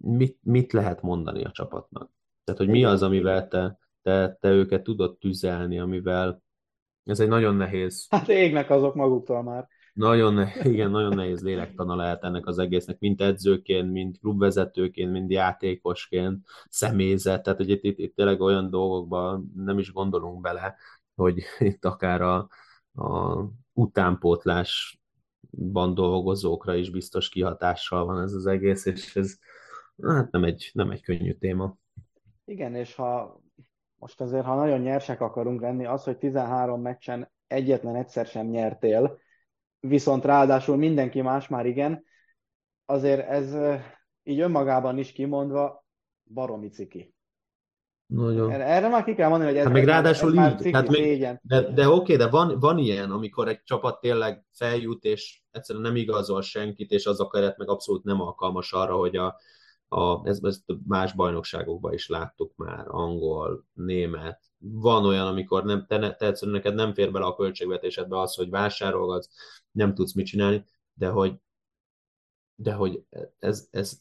[0.00, 2.10] mit, mit lehet mondani a csapatnak?
[2.44, 6.42] Tehát, hogy mi az, amivel te, te, te őket tudod tüzelni, amivel
[7.04, 8.06] ez egy nagyon nehéz.
[8.10, 9.68] Hát égnek azok maguktól már.
[9.96, 16.46] Nagyon, igen, nagyon nehéz lélektana lehet ennek az egésznek, mint edzőként, mint klubvezetőként, mint játékosként,
[16.68, 20.76] személyzet, tehát hogy itt, itt, itt tényleg olyan dolgokban nem is gondolunk bele,
[21.14, 22.48] hogy itt akár a,
[22.94, 29.38] a utánpótlásban dolgozókra is biztos kihatással van ez az egész, és ez
[30.02, 31.76] hát nem egy, nem egy könnyű téma.
[32.44, 33.40] Igen, és ha
[33.94, 39.24] most azért, ha nagyon nyersek akarunk lenni, az, hogy 13 meccsen egyetlen egyszer sem nyertél,
[39.88, 42.04] viszont ráadásul mindenki más már igen,
[42.84, 43.56] azért ez
[44.22, 45.84] így önmagában is kimondva
[46.24, 47.14] baromi ciki.
[48.06, 48.50] Nagyon.
[48.50, 51.38] Erre már ki kell mondani, hogy ez, hát még ráadásul ez így, ciki, hát még,
[51.42, 55.96] de, de oké, de van, van ilyen, amikor egy csapat tényleg feljut, és egyszerűen nem
[55.96, 59.40] igazol senkit, és az a keret meg abszolút nem alkalmas arra, hogy a,
[59.88, 64.40] a, ezt, ezt más bajnokságokban is láttuk már, angol, német.
[64.58, 68.50] Van olyan, amikor nem, te, te egyszerűen neked nem fér bele a költségvetésedbe az, hogy
[68.50, 69.28] vásárolgatsz,
[69.76, 70.64] nem tudsz mit csinálni,
[70.94, 71.34] de hogy,
[72.54, 73.04] de hogy
[73.38, 74.00] ez, ez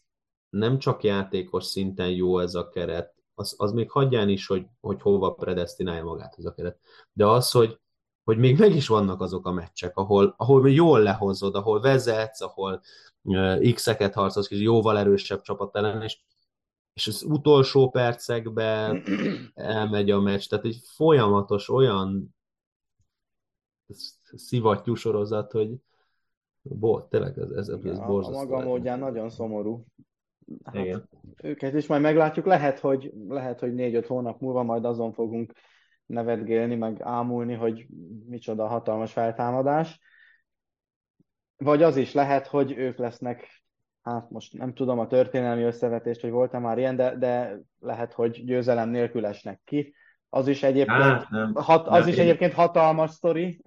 [0.49, 5.01] nem csak játékos szinten jó ez a keret, az, az még hagyján is, hogy, hogy
[5.01, 6.79] hova predestinálja magát ez a keret.
[7.13, 7.79] De az, hogy,
[8.23, 12.81] hogy még meg is vannak azok a meccsek, ahol, ahol jól lehozod, ahol vezetsz, ahol
[13.73, 16.19] X-eket harcolsz, és jóval erősebb csapat ellen, és,
[16.93, 19.03] és az utolsó percekben
[19.53, 22.35] elmegy a meccs, tehát egy folyamatos olyan
[24.35, 25.75] szivattyú sorozat, hogy
[26.61, 28.39] bo, tényleg ez, ez, ez a, borzasztó.
[28.39, 29.85] A maga módján nagyon szomorú.
[30.63, 31.09] Hát, Igen.
[31.43, 35.53] Őket is majd meglátjuk, lehet, hogy, lehet, hogy négy-öt hónap múlva majd azon fogunk
[36.05, 37.87] nevetgélni, meg ámulni, hogy
[38.27, 39.99] micsoda hatalmas feltámadás.
[41.57, 43.63] Vagy az is lehet, hogy ők lesznek,
[44.01, 48.43] hát most nem tudom a történelmi összevetést, hogy volt-e már ilyen, de, de lehet, hogy
[48.45, 49.93] győzelem nélkül esnek ki.
[50.29, 52.23] Az is egyébként, hát, nem, hat, az nem, is én...
[52.23, 53.61] egyébként hatalmas sztori.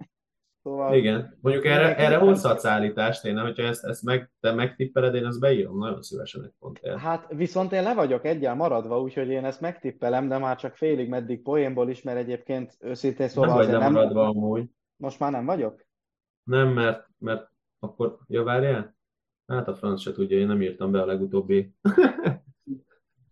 [0.63, 5.25] Szóval Igen, mondjuk erre, erre hozhatsz állítást, én, hogyha ezt, ezt meg, te megtippeled, én
[5.25, 6.97] ezt beírom nagyon szívesen egy pontért.
[6.97, 11.09] Hát viszont én le vagyok egyel maradva, úgyhogy én ezt megtippelem, de már csak félig
[11.09, 14.69] meddig poénból is, mert egyébként őszintén szóval nem vagy nem maradva amúgy.
[14.95, 15.85] Most már nem vagyok?
[16.43, 18.97] Nem, mert, mert akkor, ja várjál?
[19.47, 21.73] Hát a franc se tudja, én nem írtam be a legutóbbi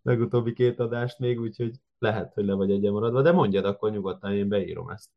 [0.08, 4.34] legutóbbi két adást még, úgyhogy lehet, hogy le vagy egyen maradva, de mondjad akkor nyugodtan,
[4.34, 5.10] én beírom ezt.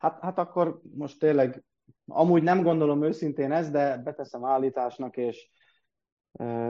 [0.00, 1.64] Hát, hát akkor most tényleg,
[2.06, 5.50] amúgy nem gondolom őszintén ezt, de beteszem állításnak, és,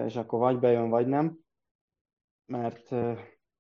[0.07, 1.39] és akkor vagy bejön, vagy nem,
[2.47, 2.89] mert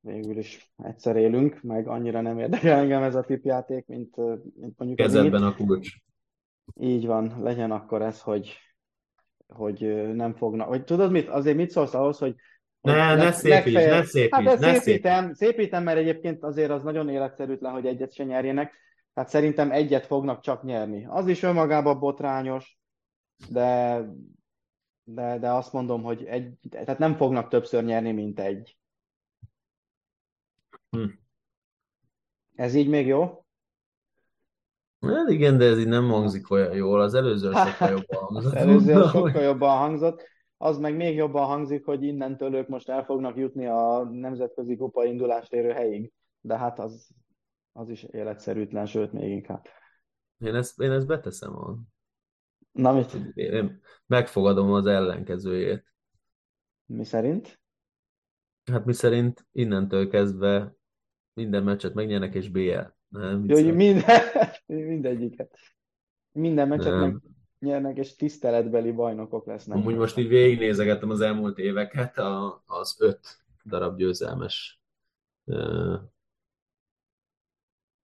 [0.00, 4.16] végül is egyszer élünk, meg annyira nem érdekel engem ez a tipjáték, mint,
[4.56, 5.90] mint mondjuk Kezedben a kulcs.
[6.74, 8.56] Így van, legyen akkor ez, hogy,
[9.46, 10.68] hogy nem fognak.
[10.68, 11.28] Vagy tudod mit?
[11.28, 12.34] Azért mit szólsz ahhoz, hogy
[12.80, 17.72] ne, ne szépíts, ne szépíts, hát ne szépítem, szépítem, mert egyébként azért az nagyon életszerűtlen,
[17.72, 18.74] hogy egyet se nyerjenek.
[19.14, 21.06] Hát szerintem egyet fognak csak nyerni.
[21.06, 22.78] Az is önmagában botrányos,
[23.48, 24.00] de,
[25.04, 28.78] de, de azt mondom, hogy egy, tehát nem fognak többször nyerni, mint egy.
[30.90, 31.06] Hm.
[32.54, 33.44] Ez így még jó?
[35.00, 37.00] Hát igen, de ez így nem hangzik olyan jól.
[37.00, 38.52] Az előző sokkal jobban hangzott.
[38.52, 40.28] Az előző sokkal jobban hangzott.
[40.56, 45.04] Az meg még jobban hangzik, hogy innentől ők most el fognak jutni a nemzetközi kupa
[45.04, 46.12] indulást érő helyig.
[46.40, 47.10] De hát az,
[47.72, 49.66] az is életszerűtlen, sőt még inkább.
[50.38, 51.78] Én ezt, én ezt beteszem a...
[52.72, 53.14] Na mit?
[53.34, 55.84] Én megfogadom az ellenkezőjét.
[56.86, 57.60] Mi szerint?
[58.64, 60.74] Hát mi szerint innentől kezdve
[61.32, 62.80] minden meccset megnyernek, és BL.
[63.08, 64.20] Nem, Jó, hogy minden,
[64.66, 65.58] mindegyiket.
[66.32, 67.22] Minden meccset nem.
[67.60, 69.76] megnyernek, és tiszteletbeli bajnokok lesznek.
[69.76, 74.82] Amúgy most így végignézegettem az elmúlt éveket, a, az öt darab győzelmes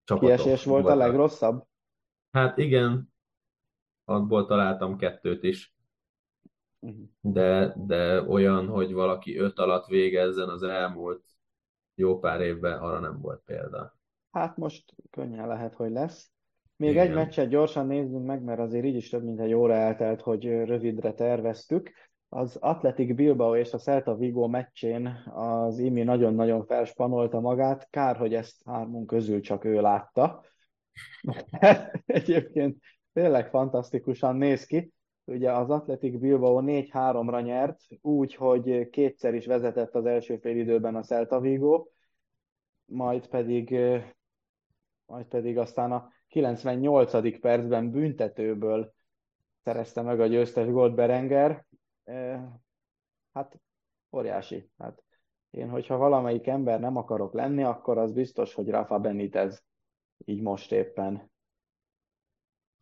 [0.04, 0.36] csapatok.
[0.36, 1.00] Kiesés volt voltak.
[1.00, 1.64] a legrosszabb?
[2.30, 3.12] Hát igen,
[4.04, 5.74] abból találtam kettőt is.
[6.78, 7.02] Mhm.
[7.20, 11.24] De, de olyan, hogy valaki öt alatt végezzen az elmúlt
[11.94, 13.96] jó pár évben, arra nem volt példa.
[14.30, 16.32] Hát most könnyen lehet, hogy lesz.
[16.76, 17.06] Még Igen.
[17.06, 20.44] egy meccset gyorsan nézzünk meg, mert azért így is több mint egy óra eltelt, hogy
[20.44, 21.92] rövidre terveztük.
[22.34, 27.90] Az Atletic Bilbao és a Celta Vigo meccsén az Imi nagyon-nagyon felspanolta magát.
[27.90, 30.44] Kár, hogy ezt hármunk közül csak ő látta.
[32.06, 32.76] Egyébként
[33.12, 34.92] tényleg fantasztikusan néz ki.
[35.24, 40.94] Ugye az Atletic Bilbao 4-3-ra nyert, úgy, hogy kétszer is vezetett az első fél időben
[40.94, 41.86] a Celta Vigo,
[42.84, 43.78] majd pedig,
[45.06, 47.40] majd pedig aztán a 98.
[47.40, 48.92] percben büntetőből
[49.62, 51.64] szerezte meg a győztes gólt Berenger,
[53.32, 53.60] hát
[54.12, 54.70] óriási.
[54.78, 55.02] Hát
[55.50, 59.64] én, hogyha valamelyik ember nem akarok lenni, akkor az biztos, hogy Rafa Benitez
[60.24, 61.30] így most éppen.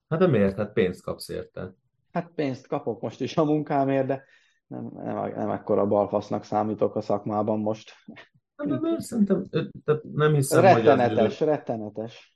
[0.08, 0.56] Hát de miért?
[0.56, 1.74] Hát pénzt kapsz érte.
[2.12, 4.24] Hát pénzt kapok most is a munkámért, de
[4.66, 7.92] nem, nem, nem ekkora balfasznak számítok a szakmában most.
[8.56, 9.00] Hát de miért?
[9.00, 9.46] Szerintem
[10.02, 11.54] nem hiszem, rettenetes, hogy az...
[11.54, 12.31] rettenetes.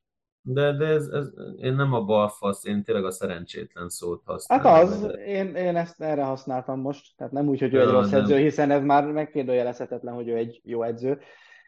[0.49, 4.65] De, de ez, ez, én nem a balfasz, én tényleg a szerencsétlen szót használom.
[4.65, 8.11] Hát az, én, én ezt erre használtam most, tehát nem úgy, hogy ő egy rossz
[8.11, 8.21] nem.
[8.21, 11.19] edző, hiszen ez már megkérdőjelezhetetlen, hogy ő egy jó edző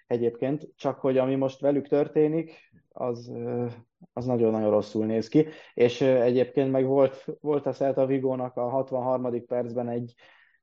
[0.06, 3.32] egyébként, csak hogy ami most velük történik, az,
[4.12, 9.46] az nagyon-nagyon rosszul néz ki, és egyébként meg volt, volt a Celta Vigónak a 63.
[9.46, 10.14] percben egy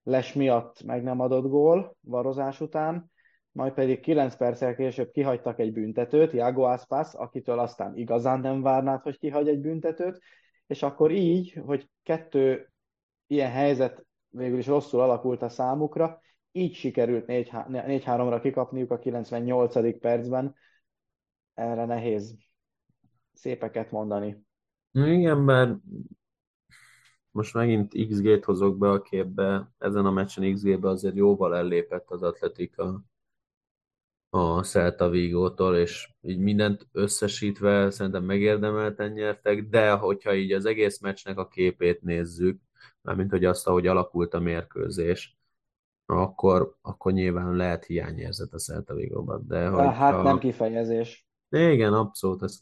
[0.04, 3.12] les miatt meg nem adott gól varozás után,
[3.56, 9.02] majd pedig 9 perccel később kihagytak egy büntetőt, Iago Aspas, akitől aztán igazán nem várnád,
[9.02, 10.22] hogy kihagy egy büntetőt,
[10.68, 12.72] és akkor így, hogy kettő
[13.28, 20.00] ilyen helyzet végül is rosszul alakult a számukra, így sikerült 4-3-ra kikapniuk a 98.
[20.00, 20.56] percben.
[21.54, 22.38] Erre nehéz
[23.34, 24.44] szépeket mondani.
[24.92, 25.78] Igen, mert
[27.32, 32.24] most megint XG-t hozok be a képbe, ezen a meccsen XG-be azért jóval ellépett az
[32.24, 33.04] Atletika
[34.36, 41.00] a Celta Vigótól, és így mindent összesítve szerintem megérdemelten nyertek, de hogyha így az egész
[41.00, 42.60] meccsnek a képét nézzük,
[43.02, 45.38] mármint hogy azt, ahogy alakult a mérkőzés,
[46.06, 49.44] akkor, akkor nyilván lehet hiányérzet a Celta Vigóban.
[49.48, 49.92] De hogyha...
[49.92, 51.28] Hát nem kifejezés.
[51.50, 52.60] Igen, abszolút, ez,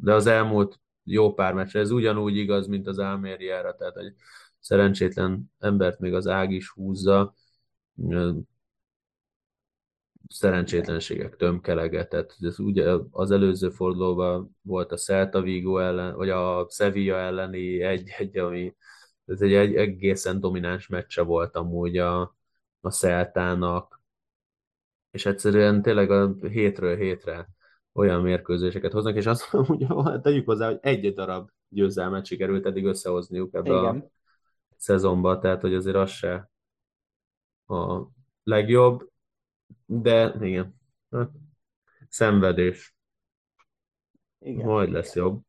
[0.00, 4.14] de az elmúlt jó pár meccs, ez ugyanúgy igaz, mint az Almériára, tehát egy
[4.58, 7.34] szerencsétlen embert még az ág is húzza,
[10.28, 12.36] szerencsétlenségek tömkelegetett.
[12.40, 18.38] Ez ugye az előző fordulóban volt a Celta Vigo ellen, vagy a Sevilla elleni egy-egy,
[18.38, 18.76] ami
[19.24, 22.36] ez egy, egy egészen domináns meccse volt amúgy a,
[22.80, 24.00] a Celtának,
[25.10, 27.48] és egyszerűen tényleg a hétről hétre
[27.92, 33.54] olyan mérkőzéseket hoznak, és azt mondja, tegyük hozzá, hogy egy darab győzelmet sikerült eddig összehozniuk
[33.54, 33.96] ebbe Igen.
[33.96, 34.10] a
[34.76, 36.50] szezonba, tehát hogy azért az se
[37.66, 38.02] a
[38.42, 39.10] legjobb,
[39.90, 40.74] de igen,
[41.10, 41.30] hát,
[42.08, 42.96] szenvedés.
[44.38, 44.66] Igen.
[44.66, 45.42] Majd lesz jobb.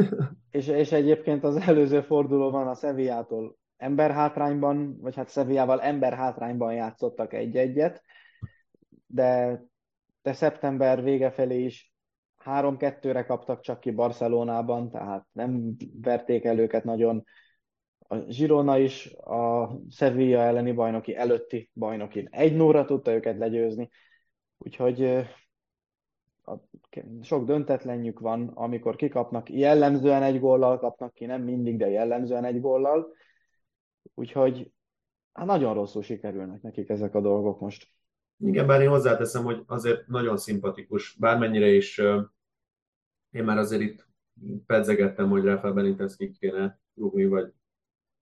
[0.50, 8.02] és, és egyébként az előző fordulóban a Sevillától emberhátrányban, vagy hát Sevillával emberhátrányban játszottak egy-egyet,
[9.06, 9.62] de,
[10.22, 11.92] de szeptember vége felé is
[12.44, 17.24] 3-2-re kaptak csak ki Barcelonában, tehát nem verték el őket nagyon.
[18.10, 23.90] A Girona is a Sevilla elleni bajnoki előtti bajnokin egy 0 tudta őket legyőzni,
[24.58, 25.26] úgyhogy
[27.22, 32.60] sok döntetlenjük van, amikor kikapnak, jellemzően egy góllal kapnak ki, nem mindig, de jellemzően egy
[32.60, 33.14] góllal,
[34.14, 34.72] úgyhogy
[35.32, 37.86] hát nagyon rosszul sikerülnek nekik ezek a dolgok most.
[38.38, 41.98] Igen, bár én hozzáteszem, hogy azért nagyon szimpatikus, bármennyire is
[43.30, 44.06] én már azért itt
[44.66, 47.52] pedzegettem, hogy Rafael Benitez ki kéne rúgni, vagy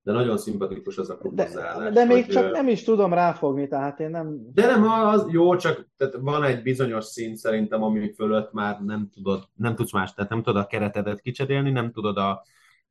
[0.06, 3.68] de nagyon szimpatikus az a klub de, de még hogy, csak nem is tudom ráfogni,
[3.68, 4.52] tehát én nem...
[4.52, 9.10] De nem, az jó, csak tehát van egy bizonyos szint szerintem, ami fölött már nem
[9.12, 12.42] tudod, nem tudsz más, tehát nem tudod a keretedet kicserélni, nem tudod a,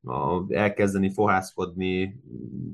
[0.01, 2.21] a, elkezdeni fohászkodni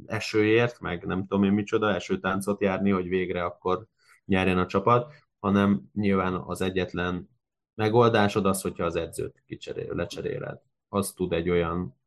[0.05, 3.85] esőért, meg nem tudom én micsoda, esőtáncot járni, hogy végre akkor
[4.25, 7.29] nyerjen a csapat, hanem nyilván az egyetlen
[7.75, 10.61] megoldásod az, hogyha az edzőt kicserél, lecseréled.
[10.89, 11.99] Az tud egy olyan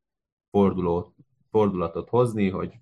[0.55, 1.14] forduló,
[1.55, 2.73] fordulatot hozni, hogy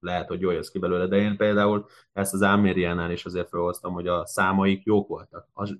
[0.00, 3.92] lehet, hogy jól jössz ki belőle, de én például ezt az Almériánál is azért felhoztam,
[3.92, 5.48] hogy a számaik jók voltak.
[5.52, 5.78] Az,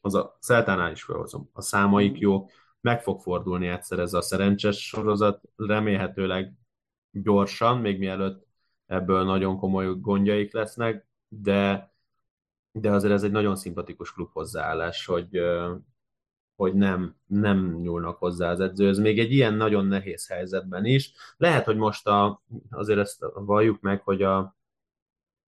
[0.00, 1.50] az a Szeltánál is felhozom.
[1.52, 2.50] A számaik jók,
[2.80, 6.52] meg fog fordulni egyszer ez a szerencsés sorozat, remélhetőleg
[7.10, 8.46] gyorsan, még mielőtt
[8.86, 11.92] ebből nagyon komoly gondjaik lesznek, de,
[12.72, 15.40] de azért ez egy nagyon szimpatikus klub hozzáállás, hogy,
[16.56, 21.12] hogy nem, nem nyúlnak hozzá az edzőhöz, még egy ilyen nagyon nehéz helyzetben is.
[21.36, 24.56] Lehet, hogy most a, azért ezt valljuk meg, hogy a,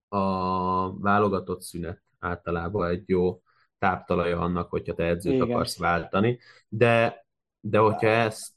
[0.08, 3.40] a válogatott szünet általában egy jó
[3.78, 5.50] táptalaja annak, hogyha te edzőt Igen.
[5.50, 6.38] akarsz váltani,
[6.68, 7.26] de,
[7.60, 8.54] de hogyha ezt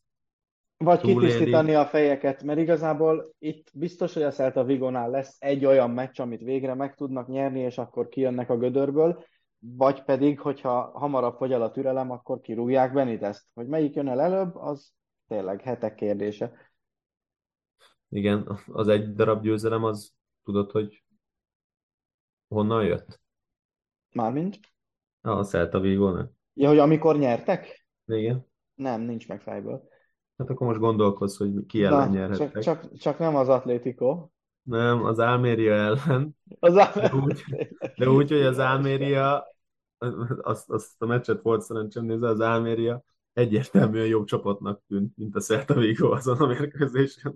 [0.84, 1.20] vagy túléli...
[1.20, 6.20] kitisztítani a fejeket, mert igazából itt biztos, hogy a Celta Vigonál lesz egy olyan meccs,
[6.20, 9.24] amit végre meg tudnak nyerni, és akkor kijönnek a gödörből,
[9.60, 13.45] vagy pedig, hogyha hamarabb fogy el a türelem, akkor kirúgják Benitest.
[13.53, 14.94] Hogy melyik jön el előbb, az
[15.27, 16.53] tényleg hetek kérdése.
[18.10, 20.14] Igen, az egy darab győzelem, az
[20.44, 21.03] tudod, hogy
[22.48, 23.22] honnan jött?
[24.11, 24.60] Mármint?
[25.22, 26.18] A Celta Vigo?
[26.53, 27.88] Ja, hogy amikor nyertek?
[28.06, 28.48] Igen.
[28.76, 29.88] Nem, nincs meg fejből.
[30.38, 32.52] Hát akkor most gondolkozz, hogy ki ellen nyerhettek.
[32.52, 34.30] Csak, csak, csak nem az Atlético.
[34.70, 36.38] Nem, az Almeria ellen.
[36.60, 37.44] Az de, úgy,
[37.96, 39.56] de úgy, hogy az Almeria,
[40.41, 45.40] azt, azt a meccset volt szerencsém nézni, az Almeria egyértelműen jobb csapatnak tűnt, mint a
[45.40, 47.36] Celta Vigo azon a mérkőzésen.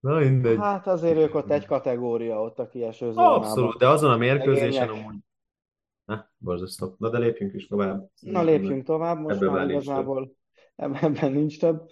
[0.00, 0.56] Na mindegy.
[0.58, 3.34] Hát azért ők ott egy kategória ott a kieső zónában.
[3.34, 5.16] Abszolút, de azon a mérkőzésen amúgy...
[6.04, 6.94] Na, borzasztó.
[6.98, 8.10] Na de lépjünk is tovább.
[8.20, 10.36] Na lépjünk tovább, most Ebben már igazából
[10.76, 11.90] ebben nincs több.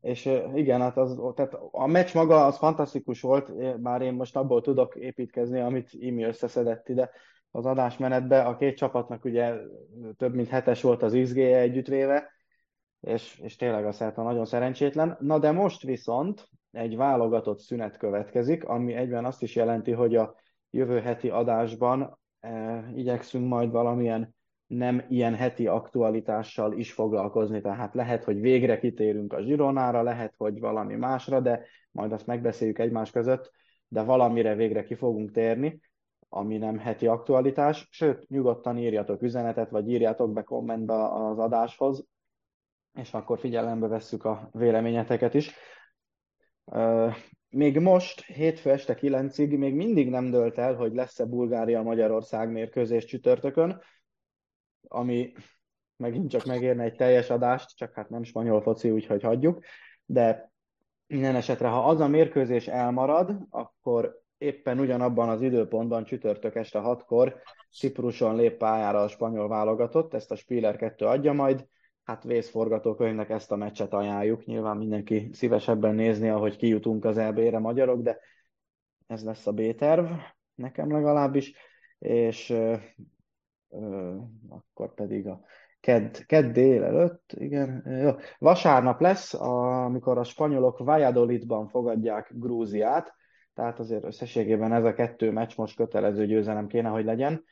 [0.00, 4.60] És igen, hát az, tehát a meccs maga az fantasztikus volt, már én most abból
[4.60, 7.10] tudok építkezni, amit Imi összeszedett ide
[7.50, 8.42] az adásmenetbe.
[8.42, 9.54] A két csapatnak ugye
[10.16, 12.30] több mint hetes volt az xg együttvéve,
[13.00, 15.16] és, és tényleg a Celta nagyon szerencsétlen.
[15.20, 20.34] Na de most viszont egy válogatott szünet következik, ami egyben azt is jelenti, hogy a
[20.70, 24.34] jövő heti adásban e, igyekszünk majd valamilyen
[24.76, 30.60] nem ilyen heti aktualitással is foglalkozni, tehát lehet, hogy végre kitérünk a zsironára, lehet, hogy
[30.60, 33.50] valami másra, de majd azt megbeszéljük egymás között,
[33.88, 35.80] de valamire végre ki fogunk térni,
[36.28, 42.06] ami nem heti aktualitás, sőt, nyugodtan írjatok üzenetet, vagy írjátok be kommentbe az adáshoz,
[42.94, 45.54] és akkor figyelembe vesszük a véleményeteket is.
[47.48, 53.80] Még most, hétfő este kilencig még mindig nem dölt el, hogy lesz-e Bulgária-Magyarország mérkőzés csütörtökön,
[54.88, 55.32] ami
[55.96, 59.64] megint csak megérne egy teljes adást, csak hát nem spanyol foci, úgyhogy hagyjuk,
[60.04, 60.52] de
[61.06, 67.40] minden esetre, ha az a mérkőzés elmarad, akkor éppen ugyanabban az időpontban csütörtök este hatkor
[67.70, 71.66] Cipruson lép pályára a spanyol válogatott, ezt a Spiller 2 adja majd,
[72.04, 78.02] hát vészforgatókönyvnek ezt a meccset ajánljuk, nyilván mindenki szívesebben nézni, ahogy kijutunk az EB-re magyarok,
[78.02, 78.18] de
[79.06, 80.10] ez lesz a B-terv,
[80.54, 81.52] nekem legalábbis,
[81.98, 82.54] és
[84.48, 85.40] akkor pedig a
[85.80, 88.10] kedd, kedd délelőtt, igen, jó.
[88.38, 93.14] vasárnap lesz, amikor a spanyolok Valladolidban fogadják Grúziát,
[93.54, 97.44] tehát azért összességében ez a kettő meccs most kötelező győzelem kéne, hogy legyen,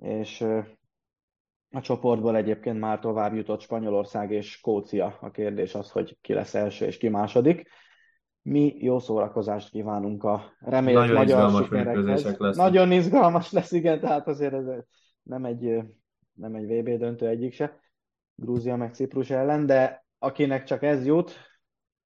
[0.00, 0.40] és
[1.70, 5.18] a csoportból egyébként már tovább jutott Spanyolország és Skócia.
[5.20, 7.68] A kérdés az, hogy ki lesz első és ki második.
[8.42, 12.56] Mi jó szórakozást kívánunk a remélt Nagyon magyar sikerekhez.
[12.56, 14.66] Nagyon izgalmas lesz, igen, tehát azért ez
[15.22, 15.82] nem egy,
[16.32, 17.80] nem egy VB döntő egyik se,
[18.34, 21.32] Grúzia meg Ciprus ellen, de akinek csak ez jut,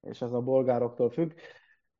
[0.00, 1.32] és ez a bolgároktól függ,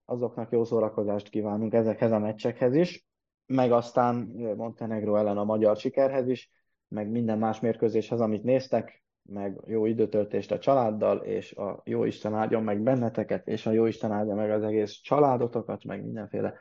[0.05, 3.07] azoknak jó szórakozást kívánunk ezekhez a meccsekhez is,
[3.47, 4.17] meg aztán
[4.57, 6.51] Montenegro ellen a magyar sikerhez is,
[6.89, 12.35] meg minden más mérkőzéshez, amit néztek, meg jó időtöltést a családdal, és a jó Isten
[12.35, 16.55] áldjon meg benneteket, és a jó Isten áldja meg az egész családotokat, meg mindenféle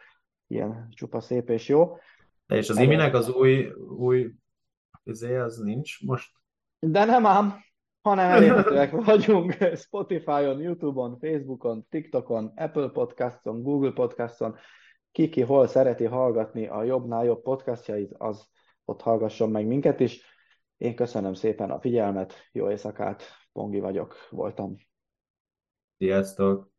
[0.48, 1.98] ilyen csupa szép és jó.
[2.48, 4.32] És az iminek az új, új
[5.06, 6.32] izé, az nincs most?
[6.80, 7.54] De nem ám,
[8.02, 14.56] hanem elérhetőek vagyunk Spotify-on, YouTube-on, Facebook-on, TikTokon, Apple Podcast-on, Google Podcast-on.
[15.12, 18.48] Kiki hol szereti hallgatni a jobbnál jobb podcastjait, az
[18.86, 20.22] ott hallgasson meg minket is.
[20.78, 23.24] Én köszönöm szépen a figyelmet, jó éjszakát,
[23.56, 24.76] Pongi vagyok, voltam.
[25.98, 26.75] Sziasztok!